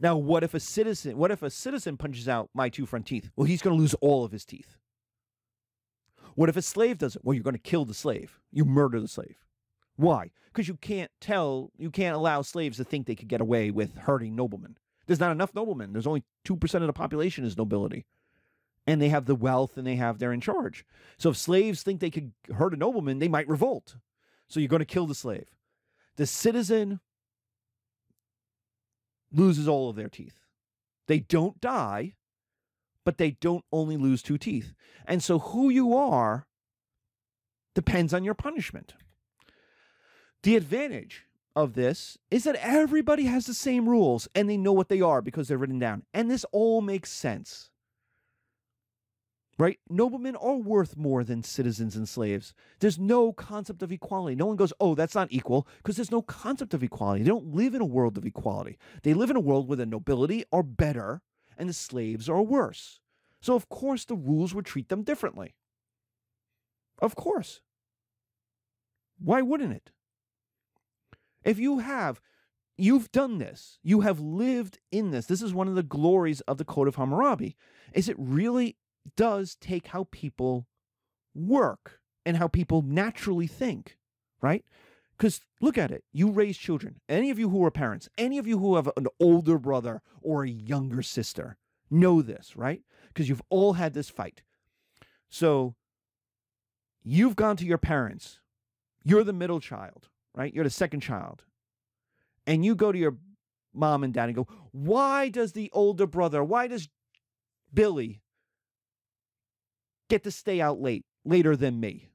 [0.00, 1.16] Now, what if a citizen?
[1.16, 3.30] What if a citizen punches out my two front teeth?
[3.36, 4.76] Well, he's going to lose all of his teeth.
[6.34, 7.22] What if a slave does it?
[7.24, 8.40] Well, you're going to kill the slave.
[8.50, 9.44] You murder the slave.
[9.96, 10.30] Why?
[10.52, 13.96] Because you can't tell, you can't allow slaves to think they could get away with
[13.96, 14.76] hurting noblemen.
[15.06, 15.92] There's not enough noblemen.
[15.92, 18.06] There's only 2% of the population is nobility.
[18.86, 20.84] And they have the wealth and they have, they're in charge.
[21.16, 23.96] So if slaves think they could hurt a nobleman, they might revolt.
[24.48, 25.48] So you're going to kill the slave.
[26.16, 27.00] The citizen
[29.32, 30.38] loses all of their teeth.
[31.06, 32.14] They don't die,
[33.04, 34.74] but they don't only lose two teeth.
[35.06, 36.46] And so who you are
[37.74, 38.94] depends on your punishment.
[40.42, 41.24] The advantage
[41.56, 45.22] of this is that everybody has the same rules and they know what they are
[45.22, 46.02] because they're written down.
[46.12, 47.70] And this all makes sense
[49.58, 49.78] right?
[49.88, 52.54] Noblemen are worth more than citizens and slaves.
[52.80, 54.34] There's no concept of equality.
[54.34, 57.22] No one goes, oh, that's not equal, because there's no concept of equality.
[57.22, 58.78] They don't live in a world of equality.
[59.02, 61.22] They live in a world where the nobility are better
[61.56, 63.00] and the slaves are worse.
[63.40, 65.54] So, of course, the rules would treat them differently.
[67.00, 67.60] Of course.
[69.18, 69.90] Why wouldn't it?
[71.44, 72.20] If you have,
[72.76, 75.26] you've done this, you have lived in this.
[75.26, 77.56] This is one of the glories of the Code of Hammurabi.
[77.92, 78.76] Is it really
[79.16, 80.66] does take how people
[81.34, 83.98] work and how people naturally think,
[84.40, 84.64] right?
[85.16, 86.04] Because look at it.
[86.12, 87.00] You raise children.
[87.08, 90.42] Any of you who are parents, any of you who have an older brother or
[90.42, 91.56] a younger sister,
[91.90, 92.82] know this, right?
[93.08, 94.42] Because you've all had this fight.
[95.28, 95.74] So
[97.02, 98.40] you've gone to your parents.
[99.04, 100.52] You're the middle child, right?
[100.52, 101.42] You're the second child.
[102.46, 103.16] And you go to your
[103.72, 106.88] mom and dad and go, why does the older brother, why does
[107.72, 108.20] Billy
[110.08, 112.10] get to stay out late, later than me?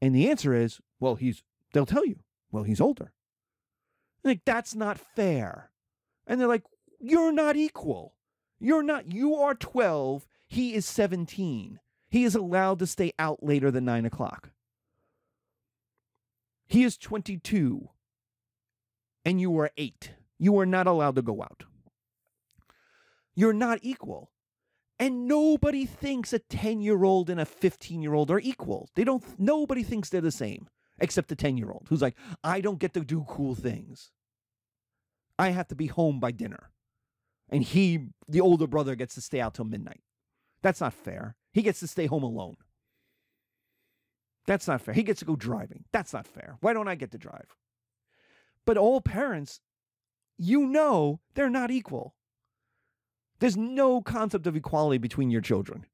[0.00, 1.42] And the answer is, well, he's,
[1.72, 2.20] they'll tell you,
[2.50, 3.12] well, he's older.
[4.24, 5.70] Like, that's not fair.
[6.26, 6.64] And they're like,
[7.00, 8.14] you're not equal.
[8.60, 11.78] You're not, you are 12, he is 17.
[12.10, 14.50] He is allowed to stay out later than nine o'clock.
[16.68, 17.88] He is 22
[19.24, 20.12] and you are eight.
[20.38, 21.64] You are not allowed to go out.
[23.34, 24.30] You're not equal.
[24.98, 28.88] And nobody thinks a 10 year old and a 15 year old are equal.
[28.94, 32.60] They don't, nobody thinks they're the same except the 10 year old who's like, I
[32.60, 34.10] don't get to do cool things.
[35.38, 36.70] I have to be home by dinner.
[37.48, 40.00] And he, the older brother, gets to stay out till midnight.
[40.62, 41.36] That's not fair.
[41.52, 42.56] He gets to stay home alone.
[44.48, 44.94] That's not fair.
[44.94, 45.84] He gets to go driving.
[45.92, 46.56] That's not fair.
[46.62, 47.54] Why don't I get to drive?
[48.64, 49.60] But all parents,
[50.38, 52.14] you know, they're not equal.
[53.40, 55.84] There's no concept of equality between your children.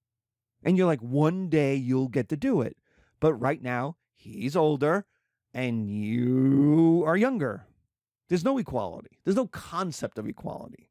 [0.62, 2.76] And you're like, one day you'll get to do it.
[3.18, 5.04] But right now, he's older
[5.52, 7.66] and you are younger.
[8.28, 10.90] There's no equality, there's no concept of equality.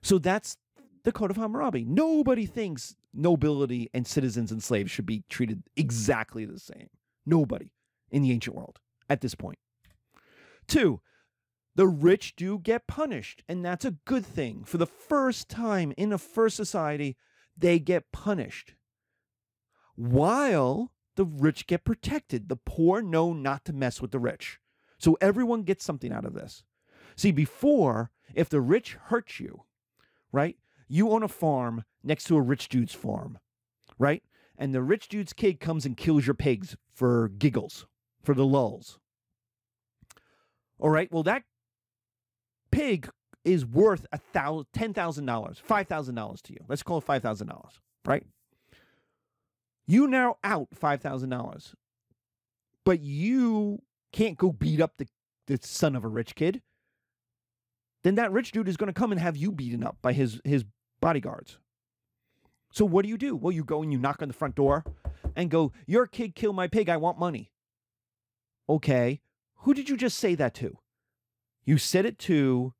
[0.00, 0.56] So that's
[1.04, 1.84] the Code of Hammurabi.
[1.84, 6.88] Nobody thinks nobility and citizens and slaves should be treated exactly the same.
[7.24, 7.72] Nobody
[8.10, 9.58] in the ancient world at this point.
[10.66, 11.00] Two,
[11.74, 14.64] the rich do get punished, and that's a good thing.
[14.64, 17.16] For the first time in a first society,
[17.56, 18.74] they get punished.
[19.94, 24.58] While the rich get protected, the poor know not to mess with the rich.
[24.98, 26.64] So everyone gets something out of this.
[27.16, 29.64] See, before, if the rich hurt you,
[30.32, 30.56] right,
[30.88, 33.38] you own a farm next to a rich dude's farm,
[33.98, 34.22] right?
[34.58, 37.86] And the rich dude's kid comes and kills your pigs for giggles
[38.22, 38.98] for the lulls.
[40.78, 41.10] All right.
[41.12, 41.42] Well, that
[42.70, 43.08] pig
[43.44, 46.60] is worth a thousand, ten thousand dollars, five thousand dollars to you.
[46.68, 48.24] Let's call it five thousand dollars, right?
[49.86, 51.74] You now out five thousand dollars,
[52.84, 53.82] but you
[54.12, 55.06] can't go beat up the,
[55.46, 56.62] the son of a rich kid.
[58.02, 60.40] Then that rich dude is going to come and have you beaten up by his
[60.44, 60.64] his
[61.00, 61.58] bodyguards.
[62.70, 63.36] So what do you do?
[63.36, 64.84] Well, you go and you knock on the front door
[65.34, 66.88] and go, "Your kid killed my pig.
[66.88, 67.50] I want money."
[68.68, 69.20] Okay,
[69.60, 70.78] who did you just say that to?
[71.64, 72.74] You said it to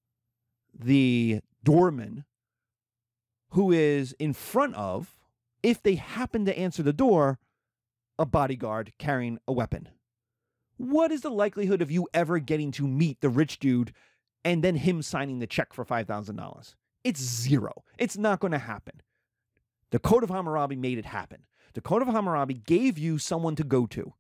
[0.75, 2.25] the doorman
[3.51, 5.17] who is in front of,
[5.63, 7.39] if they happen to answer the door,
[8.19, 9.89] a bodyguard carrying a weapon.
[10.77, 13.93] What is the likelihood of you ever getting to meet the rich dude
[14.45, 16.75] and then him signing the check for $5,000?
[17.07, 17.85] It's zero.
[17.99, 19.01] It's not going to happen.
[19.93, 21.47] The Code of Hammurabi made it happen.
[21.75, 24.15] The Code of Hammurabi gave you someone to go to,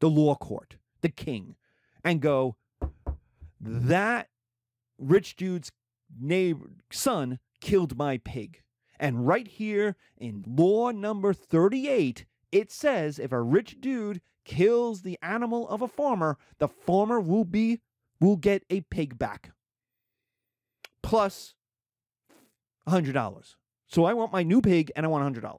[0.00, 1.56] the law court the king,
[2.04, 2.56] and go,
[3.58, 4.28] that
[4.98, 5.72] rich dude's
[6.20, 8.60] neighbor son killed my pig.
[8.98, 15.18] And right here in law number 38, it says if a rich dude kills the
[15.22, 17.80] animal of a farmer, the farmer will be
[18.20, 19.52] will get a pig back.
[21.02, 21.54] Plus
[22.90, 23.54] $100.
[23.86, 25.56] So I want my new pig and I want $100.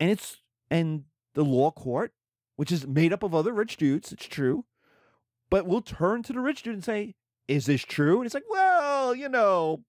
[0.00, 0.38] And it's
[0.70, 1.04] and
[1.34, 2.12] the law court
[2.56, 4.12] which is made up of other rich dudes.
[4.12, 4.64] It's true.
[5.48, 7.14] But we'll turn to the rich dude and say,
[7.46, 8.18] Is this true?
[8.18, 9.84] And it's like, Well, you know,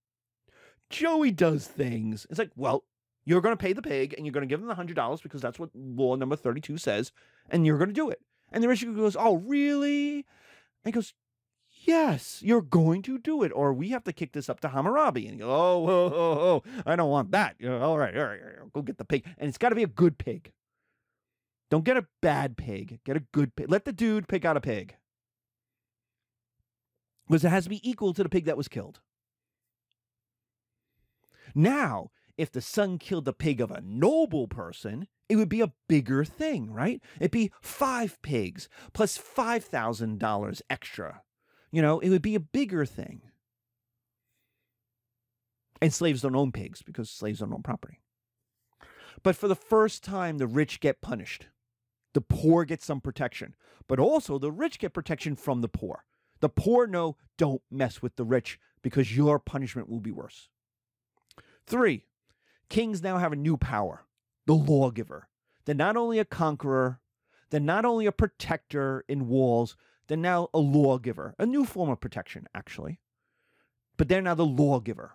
[0.89, 2.27] Joey does things.
[2.29, 2.83] It's like, Well,
[3.25, 5.41] you're going to pay the pig and you're going to give them the $100 because
[5.41, 7.11] that's what law number 32 says.
[7.49, 8.19] And you're going to do it.
[8.51, 10.17] And the rich dude goes, Oh, really?
[10.17, 10.25] And
[10.85, 11.13] he goes,
[11.87, 15.25] Yes, you're going to do it, or we have to kick this up to Hammurabi.
[15.25, 17.55] And he goes, Oh, oh, oh, oh I don't want that.
[17.63, 19.25] All right, all right, all right, go get the pig.
[19.37, 20.51] And it's got to be a good pig.
[21.71, 22.99] Don't get a bad pig.
[23.05, 23.71] Get a good pig.
[23.71, 24.97] Let the dude pick out a pig.
[27.25, 28.99] Because it has to be equal to the pig that was killed.
[31.55, 35.71] Now, if the son killed the pig of a noble person, it would be a
[35.87, 37.01] bigger thing, right?
[37.17, 41.21] It'd be five pigs plus $5,000 extra.
[41.71, 43.21] You know, it would be a bigger thing.
[45.81, 47.99] And slaves don't own pigs because slaves don't own property.
[49.23, 51.47] But for the first time, the rich get punished.
[52.13, 53.55] The poor get some protection,
[53.87, 56.05] but also the rich get protection from the poor.
[56.39, 60.49] The poor know don't mess with the rich because your punishment will be worse.
[61.65, 62.05] Three,
[62.69, 64.05] kings now have a new power
[64.45, 65.27] the lawgiver.
[65.65, 67.01] They're not only a conqueror,
[67.49, 69.75] They're not only a protector in walls,
[70.07, 72.99] they're now a lawgiver, a new form of protection, actually.
[73.97, 75.13] But they're now the lawgiver.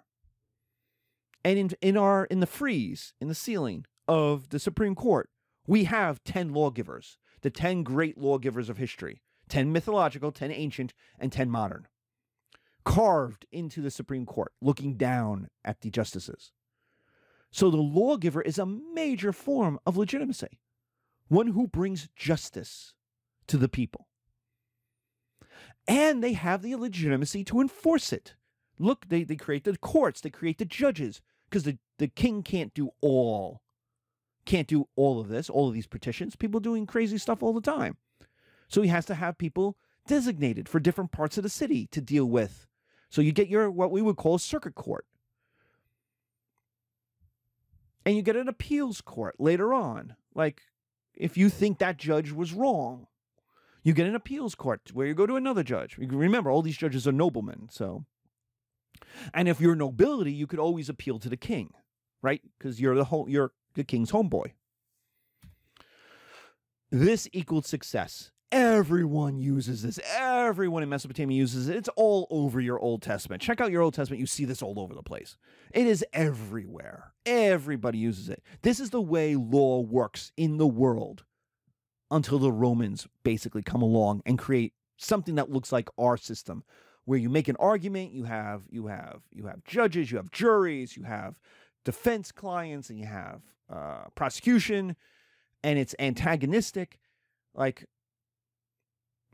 [1.44, 5.30] And in, in our in the frieze, in the ceiling of the Supreme Court,
[5.66, 11.32] we have 10 lawgivers, the 10 great lawgivers of history, 10 mythological, 10 ancient, and
[11.32, 11.86] 10 modern,
[12.84, 16.52] carved into the Supreme Court, looking down at the justices.
[17.50, 20.58] So the lawgiver is a major form of legitimacy,
[21.28, 22.94] one who brings justice
[23.46, 24.08] to the people.
[25.88, 28.34] And they have the legitimacy to enforce it.
[28.78, 32.72] Look, they, they create the courts, they create the judges, because the, the king can't
[32.74, 33.62] do all,
[34.44, 36.36] can't do all of this, all of these petitions.
[36.36, 37.96] People doing crazy stuff all the time.
[38.68, 39.76] So he has to have people
[40.06, 42.66] designated for different parts of the city to deal with.
[43.10, 45.06] So you get your what we would call a circuit court.
[48.04, 50.16] And you get an appeals court later on.
[50.34, 50.62] Like
[51.14, 53.06] if you think that judge was wrong,
[53.82, 55.96] you get an appeals court where you go to another judge.
[55.98, 58.04] Remember, all these judges are noblemen, so
[59.34, 61.70] and if you're nobility, you could always appeal to the king,
[62.22, 62.42] right?
[62.58, 64.52] Because you're the whole, you're the king's homeboy.
[66.90, 68.30] This equaled success.
[68.50, 69.98] Everyone uses this.
[70.14, 71.76] Everyone in Mesopotamia uses it.
[71.76, 73.40] It's all over your Old Testament.
[73.40, 74.20] Check out your Old Testament.
[74.20, 75.38] You see this all over the place.
[75.72, 77.14] It is everywhere.
[77.24, 78.42] Everybody uses it.
[78.60, 81.24] This is the way law works in the world
[82.12, 86.62] until the Romans basically come along and create something that looks like our system
[87.06, 90.96] where you make an argument you have you have you have judges you have juries
[90.96, 91.34] you have
[91.84, 94.94] defense clients and you have uh, prosecution
[95.64, 96.98] and it's antagonistic.
[97.54, 97.86] Like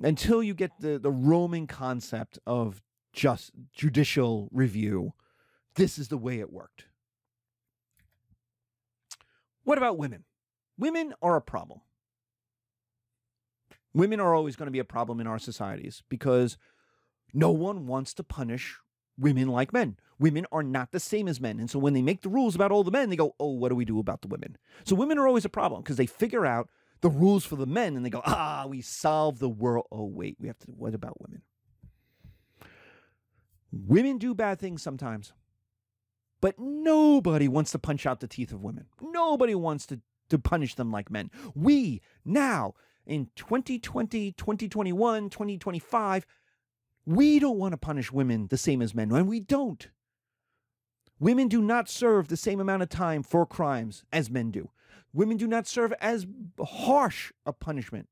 [0.00, 2.80] until you get the the roman concept of
[3.12, 5.12] just judicial review
[5.74, 6.86] this is the way it worked.
[9.64, 10.24] What about women?
[10.76, 11.80] Women are a problem
[13.94, 16.56] women are always going to be a problem in our societies because
[17.32, 18.78] no one wants to punish
[19.18, 19.96] women like men.
[20.18, 21.58] Women are not the same as men.
[21.60, 23.68] And so when they make the rules about all the men, they go, oh, what
[23.68, 24.56] do we do about the women?
[24.84, 26.68] So women are always a problem because they figure out
[27.00, 29.86] the rules for the men and they go, ah, we solve the world.
[29.92, 31.42] Oh, wait, we have to, what about women?
[33.70, 35.32] Women do bad things sometimes,
[36.40, 38.86] but nobody wants to punch out the teeth of women.
[39.00, 41.30] Nobody wants to, to punish them like men.
[41.54, 42.74] We now,
[43.08, 46.26] in 2020, 2021, 2025,
[47.06, 49.88] we don't want to punish women the same as men, and we don't.
[51.18, 54.70] Women do not serve the same amount of time for crimes as men do.
[55.12, 56.26] Women do not serve as
[56.62, 58.08] harsh a punishment.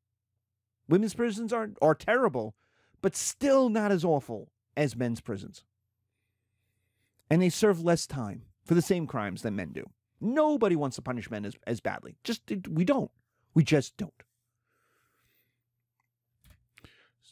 [0.89, 2.57] Women's prisons are, are terrible,
[3.03, 5.65] but still not as awful as men's prisons.
[7.29, 9.85] And they serve less time for the same crimes than men do.
[10.21, 12.17] Nobody wants to punish men as, as badly.
[12.25, 13.11] Just we don't.
[13.55, 14.23] We just don't.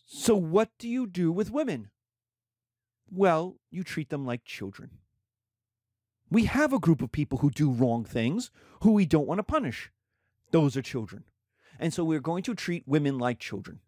[0.05, 1.91] So, what do you do with women?
[3.11, 4.91] Well, you treat them like children.
[6.31, 8.51] We have a group of people who do wrong things
[8.83, 9.91] who we don't want to punish.
[10.51, 11.25] Those are children.
[11.79, 13.81] And so we're going to treat women like children.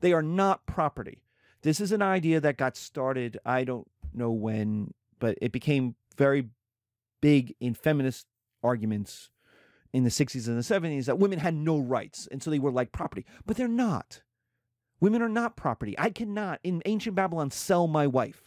[0.00, 1.22] They are not property.
[1.62, 6.48] This is an idea that got started, I don't know when, but it became very
[7.20, 8.26] big in feminist
[8.62, 9.30] arguments
[9.92, 12.28] in the 60s and the 70s that women had no rights.
[12.30, 14.20] And so they were like property, but they're not.
[15.04, 15.94] Women are not property.
[15.98, 18.42] I cannot, in ancient Babylon, sell my wife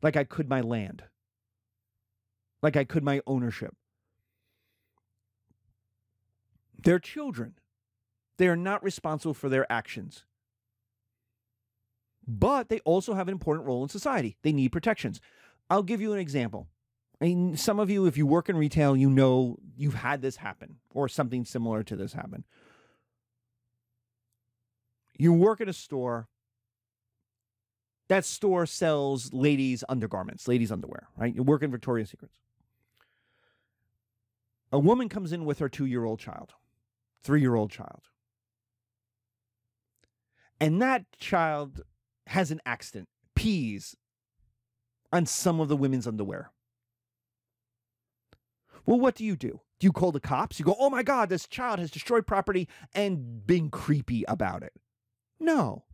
[0.00, 1.02] like I could my land,
[2.62, 3.76] like I could my ownership.
[6.82, 7.56] They're children.
[8.38, 10.24] They are not responsible for their actions.
[12.26, 14.38] But they also have an important role in society.
[14.40, 15.20] They need protections.
[15.68, 16.68] I'll give you an example.
[17.20, 20.36] I mean, some of you, if you work in retail, you know you've had this
[20.36, 22.44] happen or something similar to this happen
[25.16, 26.28] you work at a store.
[28.08, 31.34] That store sells ladies undergarments ladies underwear right?
[31.34, 32.38] You work in victoria's secrets.
[34.70, 36.52] A woman comes in with her two-year-old child
[37.22, 38.02] three-year-old child.
[40.60, 41.80] And that child
[42.26, 43.96] has an accident pees
[45.12, 46.52] on some of the women's underwear.
[48.86, 49.60] Well what do you do?
[49.80, 50.58] Do you call the cops?
[50.58, 54.74] You go oh my god this child has destroyed property and been creepy about it
[55.44, 55.84] no.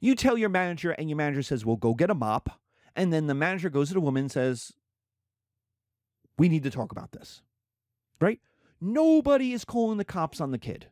[0.00, 2.60] You tell your manager, and your manager says, Well, go get a mop.
[2.94, 4.72] And then the manager goes to the woman and says,
[6.36, 7.42] We need to talk about this.
[8.20, 8.40] Right?
[8.80, 10.86] Nobody is calling the cops on the kid.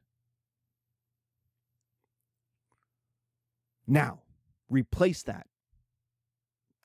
[3.87, 4.21] Now,
[4.69, 5.49] replace that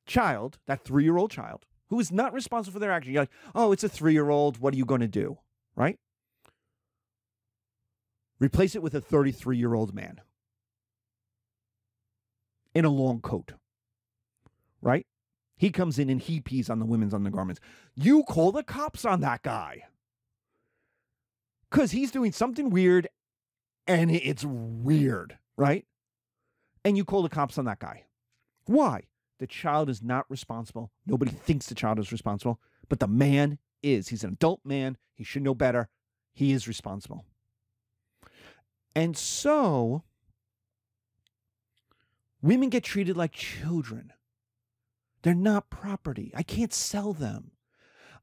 [0.07, 3.13] child, that three year old child, who is not responsible for their action.
[3.13, 4.57] You're like, oh, it's a three year old.
[4.57, 5.37] What are you going to do?
[5.75, 5.99] Right?
[8.39, 10.21] Replace it with a 33 year old man
[12.73, 13.53] in a long coat,
[14.81, 15.05] right?
[15.57, 17.61] He comes in and he pees on the women's undergarments.
[17.95, 19.83] You call the cops on that guy
[21.69, 23.07] because he's doing something weird
[23.87, 25.85] and it's weird, right?
[26.83, 28.03] And you call the cops on that guy.
[28.65, 29.03] Why?
[29.39, 30.91] The child is not responsible.
[31.05, 32.59] Nobody thinks the child is responsible,
[32.89, 34.09] but the man is.
[34.09, 34.97] He's an adult man.
[35.13, 35.89] He should know better.
[36.33, 37.25] He is responsible.
[38.95, 40.03] And so
[42.41, 44.13] women get treated like children.
[45.21, 46.31] They're not property.
[46.35, 47.51] I can't sell them.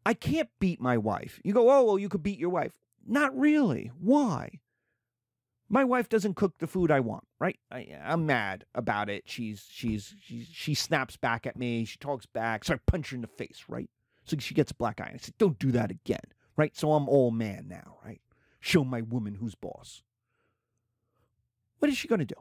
[0.07, 1.41] I can't beat my wife.
[1.45, 2.73] You go, oh, well, you could beat your wife.
[3.07, 3.91] Not really.
[4.01, 4.61] Why?
[5.69, 7.59] My wife doesn't cook the food I want, right?
[7.71, 9.25] I, am mad about it.
[9.27, 11.85] She's, she's, she's, she snaps back at me.
[11.85, 12.65] She talks back.
[12.65, 13.89] So I punch her in the face, right?
[14.25, 15.13] So she gets a black eye.
[15.15, 16.21] I said, don't do that again,
[16.57, 16.77] right?
[16.77, 18.21] So I'm all man now, right?
[18.61, 20.03] Show my woman who's boss.
[21.83, 22.37] What is she going to do?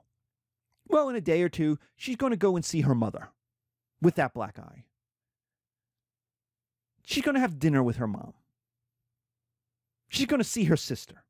[0.87, 3.29] Well, in a day or two, she's going to go and see her mother
[3.99, 4.83] with that black eye.
[7.03, 8.33] She's going to have dinner with her mom.
[10.09, 11.23] She's going to see her sister.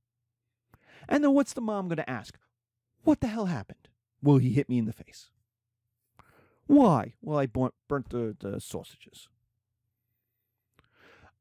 [1.08, 2.38] And then what's the mom going to ask?
[3.06, 3.88] What the hell happened?
[4.22, 5.30] Well, he hit me in the face.
[6.68, 7.14] Why?
[7.22, 9.30] Well, I burnt, the, the sausages.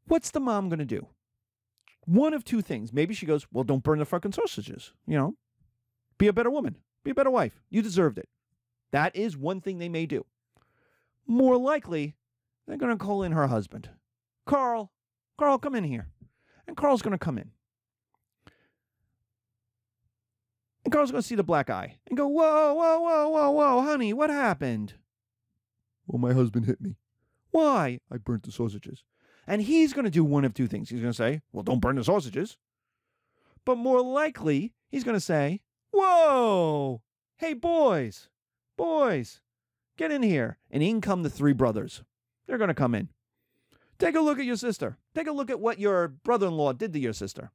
[0.06, 1.08] What's the mom going to do?
[2.04, 2.92] One of two things.
[2.92, 4.92] Maybe she goes, Well, don't burn the fucking sausages.
[5.08, 5.34] You know,
[6.20, 7.58] be a better woman, be a better wife.
[7.70, 8.28] You deserved it.
[8.92, 10.26] That is one thing they may do.
[11.26, 12.14] More likely,
[12.66, 13.88] they're going to call in her husband.
[14.46, 14.92] Carl,
[15.38, 16.08] Carl, come in here.
[16.66, 17.50] And Carl's going to come in.
[20.84, 23.82] And Carl's going to see the black eye and go, Whoa, whoa, whoa, whoa, whoa,
[23.82, 24.94] honey, what happened?
[26.06, 26.96] Well, my husband hit me.
[27.50, 28.00] Why?
[28.12, 29.04] I burnt the sausages.
[29.46, 30.90] And he's going to do one of two things.
[30.90, 32.58] He's going to say, Well, don't burn the sausages.
[33.64, 35.62] But more likely, he's going to say,
[35.92, 37.02] Whoa,
[37.36, 38.28] hey, boys,
[38.76, 39.40] boys,
[39.96, 40.58] get in here.
[40.70, 42.02] And in come the three brothers.
[42.46, 43.08] They're going to come in.
[43.98, 44.96] Take a look at your sister.
[45.14, 47.50] Take a look at what your brother in law did to your sister.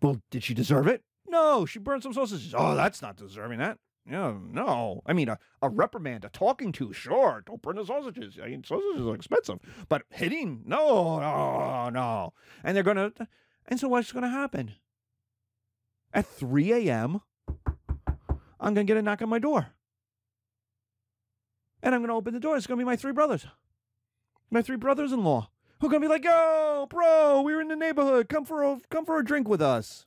[0.00, 1.02] Well, did she deserve it?
[1.28, 2.54] No, she burned some sausages.
[2.56, 3.78] Oh, that's not deserving that.
[4.06, 5.02] Yeah, no.
[5.06, 7.42] I mean, a, a reprimand, a talking to, sure.
[7.46, 8.38] Don't burn the sausages.
[8.42, 9.58] I mean, sausages are expensive.
[9.88, 12.32] But hitting, no, no, no.
[12.64, 13.12] And they're going to,
[13.66, 14.72] and so what's going to happen?
[16.12, 17.20] At 3 a.m.,
[18.58, 19.68] I'm going to get a knock on my door.
[21.82, 22.56] And I'm going to open the door.
[22.56, 23.46] It's going to be my three brothers,
[24.50, 25.50] my three brothers in law,
[25.80, 28.28] who are going to be like, yo, bro, we're in the neighborhood.
[28.28, 30.04] Come for a, come for a drink with us.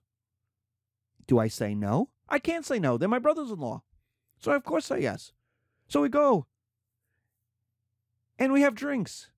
[1.25, 2.09] Do I say no?
[2.29, 2.97] I can't say no.
[2.97, 3.81] They're my brothers in law.
[4.39, 5.31] So I, of course, say yes.
[5.87, 6.45] So we go.
[8.37, 9.29] And we have drinks.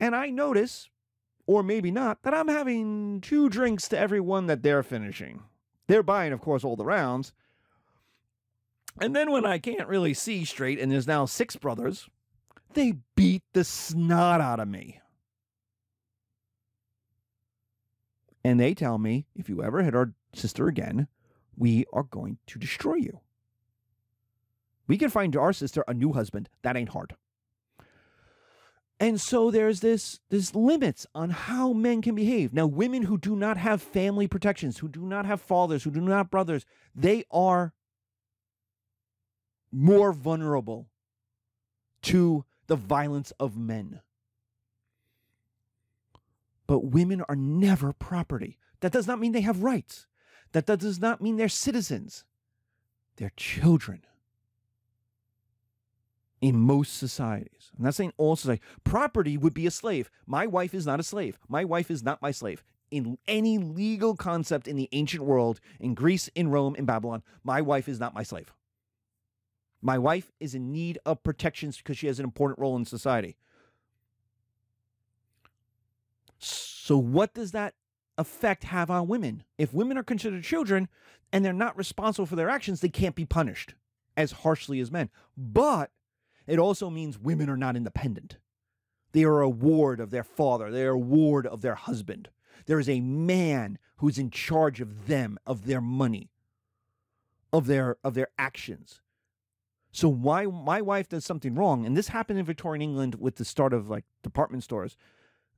[0.00, 0.88] And I notice,
[1.46, 5.42] or maybe not, that I'm having two drinks to every one that they're finishing.
[5.86, 7.32] They're buying, of course, all the rounds.
[9.00, 12.08] And then when I can't really see straight, and there's now six brothers,
[12.74, 15.00] they beat the snot out of me.
[18.44, 21.08] And they tell me, if you ever hit our sister again,
[21.56, 23.20] we are going to destroy you.
[24.86, 26.48] We can find our sister a new husband.
[26.62, 27.14] That ain't hard.
[29.04, 32.54] And so there's this this limits on how men can behave.
[32.54, 36.00] Now, women who do not have family protections, who do not have fathers, who do
[36.00, 37.74] not have brothers, they are
[39.70, 40.88] more vulnerable
[42.00, 44.00] to the violence of men.
[46.66, 48.56] But women are never property.
[48.80, 50.06] That does not mean they have rights.
[50.52, 52.24] That, that does not mean they're citizens.
[53.16, 54.00] They're children.
[56.44, 57.70] In most societies.
[57.74, 58.66] I'm not saying all societies.
[58.84, 60.10] Property would be a slave.
[60.26, 61.38] My wife is not a slave.
[61.48, 62.62] My wife is not my slave.
[62.90, 67.62] In any legal concept in the ancient world, in Greece, in Rome, in Babylon, my
[67.62, 68.52] wife is not my slave.
[69.80, 73.38] My wife is in need of protections because she has an important role in society.
[76.38, 77.72] So, what does that
[78.18, 79.44] effect have on women?
[79.56, 80.90] If women are considered children
[81.32, 83.74] and they're not responsible for their actions, they can't be punished
[84.14, 85.08] as harshly as men.
[85.38, 85.90] But
[86.46, 88.36] it also means women are not independent.
[89.12, 92.28] They are a ward of their father, they are a ward of their husband.
[92.66, 96.30] There is a man who's in charge of them, of their money,
[97.52, 99.00] of their of their actions.
[99.92, 103.44] So why my wife does something wrong, and this happened in Victorian England with the
[103.44, 104.96] start of like department stores,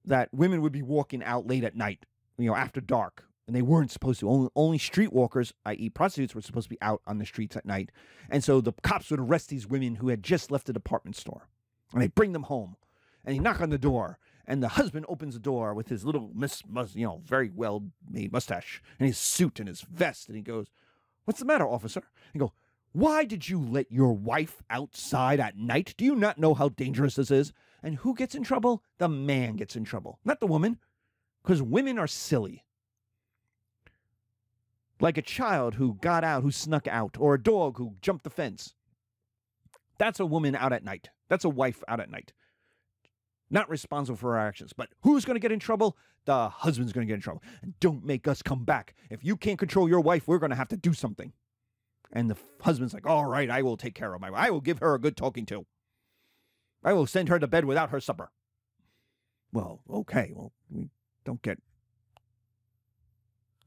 [0.05, 2.05] that women would be walking out late at night,
[2.37, 4.28] you know, after dark, and they weren't supposed to.
[4.28, 7.90] Only only streetwalkers, i.e., prostitutes, were supposed to be out on the streets at night,
[8.28, 11.49] and so the cops would arrest these women who had just left the department store,
[11.92, 12.76] and they bring them home,
[13.24, 14.18] and they knock on the door,
[14.49, 17.90] And the husband opens the door with his little, mis- mus- you know, very well
[18.09, 20.28] made mustache and his suit and his vest.
[20.28, 20.68] And he goes,
[21.24, 22.05] What's the matter, officer?
[22.32, 22.53] And go,
[22.92, 25.94] Why did you let your wife outside at night?
[25.97, 27.53] Do you not know how dangerous this is?
[27.82, 28.82] And who gets in trouble?
[28.99, 30.78] The man gets in trouble, not the woman,
[31.42, 32.64] because women are silly.
[35.01, 38.30] Like a child who got out, who snuck out, or a dog who jumped the
[38.30, 38.74] fence.
[39.99, 41.11] That's a woman out at night.
[41.28, 42.32] That's a wife out at night.
[43.51, 44.72] Not responsible for her actions.
[44.72, 45.97] But who's going to get in trouble?
[46.24, 47.42] The husband's going to get in trouble.
[47.62, 48.94] And don't make us come back.
[49.11, 51.32] If you can't control your wife, we're going to have to do something.
[52.12, 54.40] And the husband's like, all right, I will take care of my wife.
[54.47, 55.66] I will give her a good talking to.
[56.82, 58.30] I will send her to bed without her supper.
[59.53, 60.32] Well, okay.
[60.34, 60.88] Well, we
[61.24, 61.59] don't get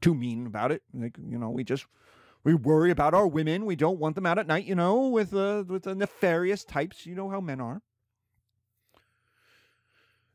[0.00, 0.82] too mean about it.
[0.92, 1.86] Like, you know, we just
[2.44, 3.66] we worry about our women.
[3.66, 7.06] We don't want them out at night, you know, with uh, with the nefarious types.
[7.06, 7.82] You know how men are.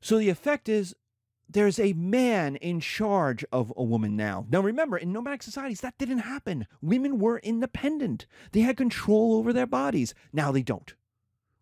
[0.02, 0.96] So the effect is
[1.50, 4.46] there's a man in charge of a woman now.
[4.50, 6.68] Now remember, in nomadic societies, that didn't happen.
[6.82, 8.26] Women were independent.
[8.52, 10.14] They had control over their bodies.
[10.34, 10.94] Now they don't.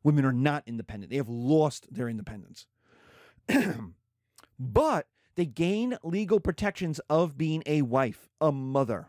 [0.04, 1.10] Women are not independent.
[1.10, 2.68] They have lost their independence.
[4.60, 9.08] but they gain legal protections of being a wife, a mother.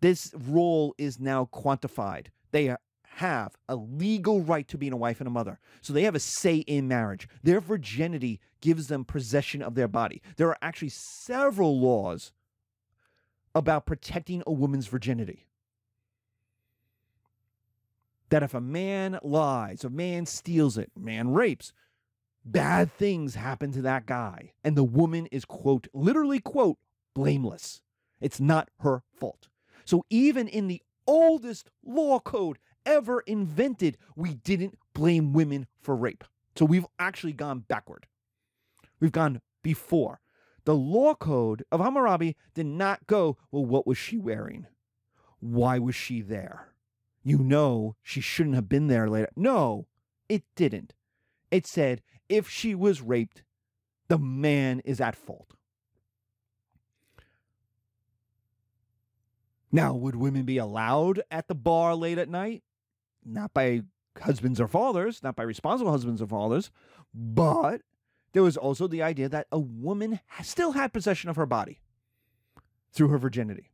[0.00, 2.26] This role is now quantified.
[2.50, 5.58] They have a legal right to being a wife and a mother.
[5.80, 7.28] So they have a say in marriage.
[7.42, 10.20] Their virginity gives them possession of their body.
[10.36, 12.32] There are actually several laws
[13.54, 15.46] about protecting a woman's virginity.
[18.30, 21.72] That if a man lies, a man steals it, man rapes,
[22.44, 24.52] bad things happen to that guy.
[24.62, 26.78] And the woman is, quote, literally, quote,
[27.14, 27.80] blameless.
[28.20, 29.48] It's not her fault.
[29.84, 36.24] So even in the oldest law code ever invented, we didn't blame women for rape.
[36.56, 38.06] So we've actually gone backward.
[39.00, 40.20] We've gone before.
[40.64, 44.66] The law code of Hammurabi did not go, well, what was she wearing?
[45.40, 46.68] Why was she there?
[47.22, 49.30] You know, she shouldn't have been there later.
[49.36, 49.86] No,
[50.28, 50.94] it didn't.
[51.50, 53.42] It said, if she was raped,
[54.08, 55.54] the man is at fault.
[59.72, 62.62] Now, would women be allowed at the bar late at night?
[63.24, 63.82] Not by
[64.20, 66.70] husbands or fathers, not by responsible husbands or fathers,
[67.12, 67.80] but
[68.32, 71.80] there was also the idea that a woman still had possession of her body
[72.92, 73.70] through her virginity.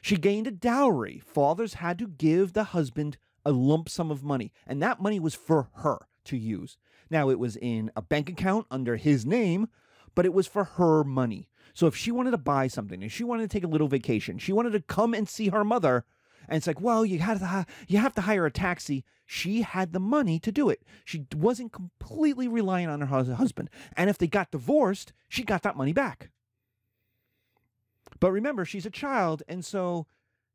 [0.00, 1.18] She gained a dowry.
[1.18, 5.34] Fathers had to give the husband a lump sum of money, and that money was
[5.34, 6.78] for her to use.
[7.10, 9.68] Now, it was in a bank account under his name,
[10.14, 11.48] but it was for her money.
[11.74, 14.38] So if she wanted to buy something, if she wanted to take a little vacation,
[14.38, 16.04] she wanted to come and see her mother,
[16.48, 19.04] and it's like, well, you have to you have to hire a taxi.
[19.26, 20.82] She had the money to do it.
[21.04, 23.70] She wasn't completely relying on her husband.
[23.96, 26.30] And if they got divorced, she got that money back.
[28.20, 30.06] But remember, she's a child, and so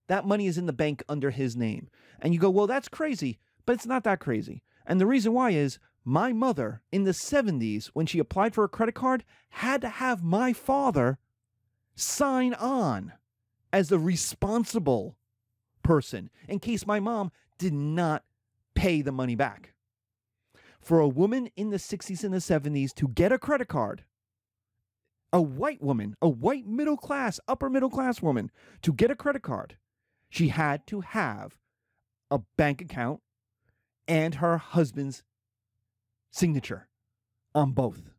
[0.08, 1.89] that money is in the bank under his name.
[2.20, 4.64] And you go, well, that's crazy, but it's not that crazy.
[4.86, 5.80] And the reason why is
[6.10, 10.24] my mother in the 70s, when she applied for a credit card, had to have
[10.24, 11.20] my father
[11.95, 13.14] sign on
[13.72, 15.16] as the responsible
[15.84, 18.24] person in case my mom did not
[18.74, 19.74] pay the money back.
[20.82, 24.03] For a woman in the 60s and the 70s to get a credit card,
[25.32, 28.49] a white woman, a white middle class, upper middle class woman,
[28.82, 29.78] to get a credit card,
[30.28, 31.55] she had to have
[32.32, 33.22] a bank account
[34.07, 35.22] and her husband's
[36.32, 36.88] signature
[37.56, 38.12] on both.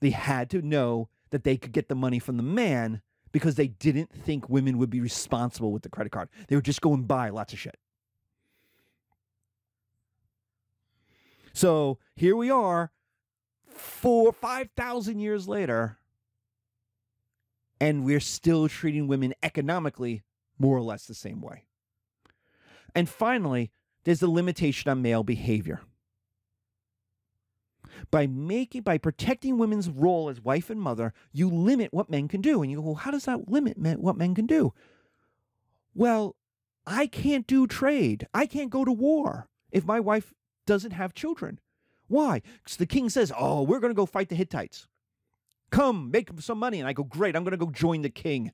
[0.00, 3.68] They had to know that they could get the money from the man because they
[3.68, 6.28] didn't think women would be responsible with the credit card.
[6.48, 7.76] They would just go and buy lots of shit.
[11.52, 12.92] So here we are,
[13.66, 15.98] four, 5,000 years later,
[17.80, 20.22] and we're still treating women economically
[20.58, 21.64] more or less the same way.
[22.94, 23.70] And finally,
[24.04, 25.80] there's the limitation on male behavior.
[28.10, 32.40] By making by protecting women's role as wife and mother, you limit what men can
[32.40, 32.62] do.
[32.62, 34.72] And you go, well, how does that limit men, what men can do?
[35.94, 36.36] Well,
[36.86, 38.28] I can't do trade.
[38.32, 40.32] I can't go to war if my wife
[40.66, 41.58] doesn't have children.
[42.08, 42.42] Why?
[42.62, 44.86] Because the king says, Oh, we're going to go fight the Hittites.
[45.70, 46.78] Come, make some money.
[46.78, 48.52] And I go, Great, I'm going to go join the king.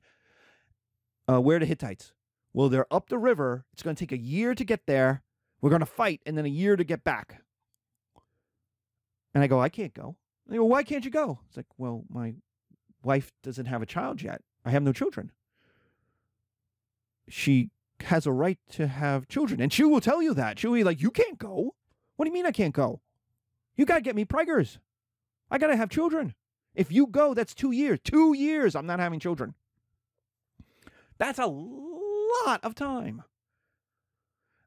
[1.29, 2.13] Uh, where are the Hittites?
[2.53, 3.65] Well, they're up the river.
[3.73, 5.23] It's going to take a year to get there.
[5.61, 7.41] We're going to fight and then a year to get back.
[9.33, 10.15] And I go, I can't go.
[10.47, 11.39] They go, why can't you go?
[11.47, 12.35] It's like, well, my
[13.03, 14.41] wife doesn't have a child yet.
[14.65, 15.31] I have no children.
[17.29, 17.69] She
[18.01, 19.61] has a right to have children.
[19.61, 20.59] And she will tell you that.
[20.59, 21.75] She'll be like, you can't go.
[22.15, 23.01] What do you mean I can't go?
[23.75, 24.77] You got to get me preggers.
[25.49, 26.35] I got to have children.
[26.75, 27.99] If you go, that's two years.
[28.03, 29.55] Two years, I'm not having children.
[31.17, 33.23] That's a lot of time.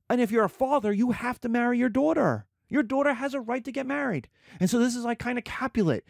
[0.09, 2.47] And if you're a father, you have to marry your daughter.
[2.69, 4.29] Your daughter has a right to get married.
[4.61, 6.05] And so this is like kind of Capulet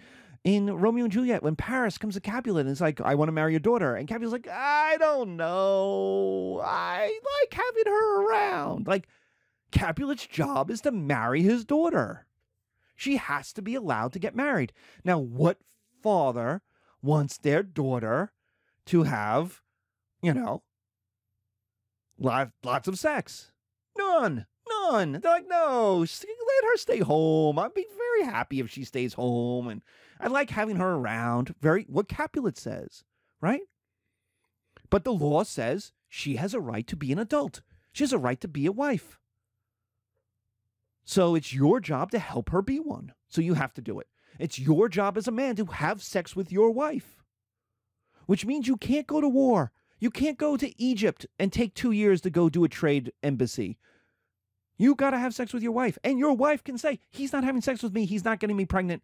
[0.44, 3.32] in Romeo and Juliet when Paris comes to Capulet and it's like, I want to
[3.32, 3.94] marry your daughter.
[3.94, 6.62] And Capulet's like, I don't know.
[6.64, 8.86] I like having her around.
[8.86, 9.08] Like,
[9.72, 12.26] Capulet's job is to marry his daughter.
[12.94, 14.72] She has to be allowed to get married.
[15.04, 15.58] Now, what
[16.02, 16.62] father
[17.02, 18.32] wants their daughter
[18.86, 19.60] to have,
[20.22, 20.62] you know,
[22.18, 23.50] lots of sex?
[23.98, 24.46] None.
[24.90, 25.12] None.
[25.12, 27.58] They're like, no, let her stay home.
[27.58, 29.68] I'd be very happy if she stays home.
[29.68, 29.82] And
[30.20, 31.54] I like having her around.
[31.60, 33.04] Very, what Capulet says,
[33.40, 33.62] right?
[34.90, 37.62] But the law says she has a right to be an adult.
[37.92, 39.18] She has a right to be a wife.
[41.04, 43.12] So it's your job to help her be one.
[43.28, 44.08] So you have to do it.
[44.38, 47.22] It's your job as a man to have sex with your wife,
[48.26, 49.72] which means you can't go to war.
[49.98, 53.78] You can't go to Egypt and take two years to go do a trade embassy.
[54.78, 55.98] You got to have sex with your wife.
[56.04, 58.04] And your wife can say, He's not having sex with me.
[58.04, 59.02] He's not getting me pregnant.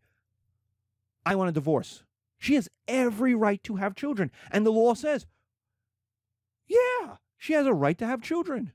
[1.24, 2.02] I want a divorce.
[2.38, 4.30] She has every right to have children.
[4.50, 5.26] And the law says,
[6.66, 8.72] Yeah, she has a right to have children.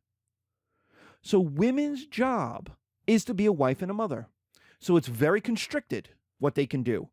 [1.21, 2.71] So women's job
[3.05, 4.27] is to be a wife and a mother.
[4.79, 6.09] So it's very constricted
[6.39, 7.09] what they can do.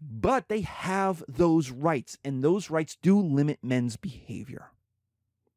[0.00, 4.70] But they have those rights, and those rights do limit men's behavior.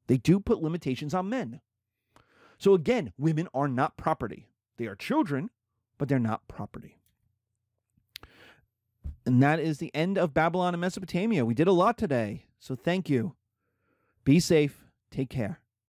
[0.07, 1.59] They do put limitations on men.
[2.57, 4.47] So again, women are not property.
[4.77, 5.49] They are children,
[5.97, 6.99] but they're not property.
[9.25, 11.45] And that is the end of Babylon and Mesopotamia.
[11.45, 12.45] We did a lot today.
[12.59, 13.35] So thank you.
[14.23, 14.85] Be safe.
[15.11, 15.59] Take care.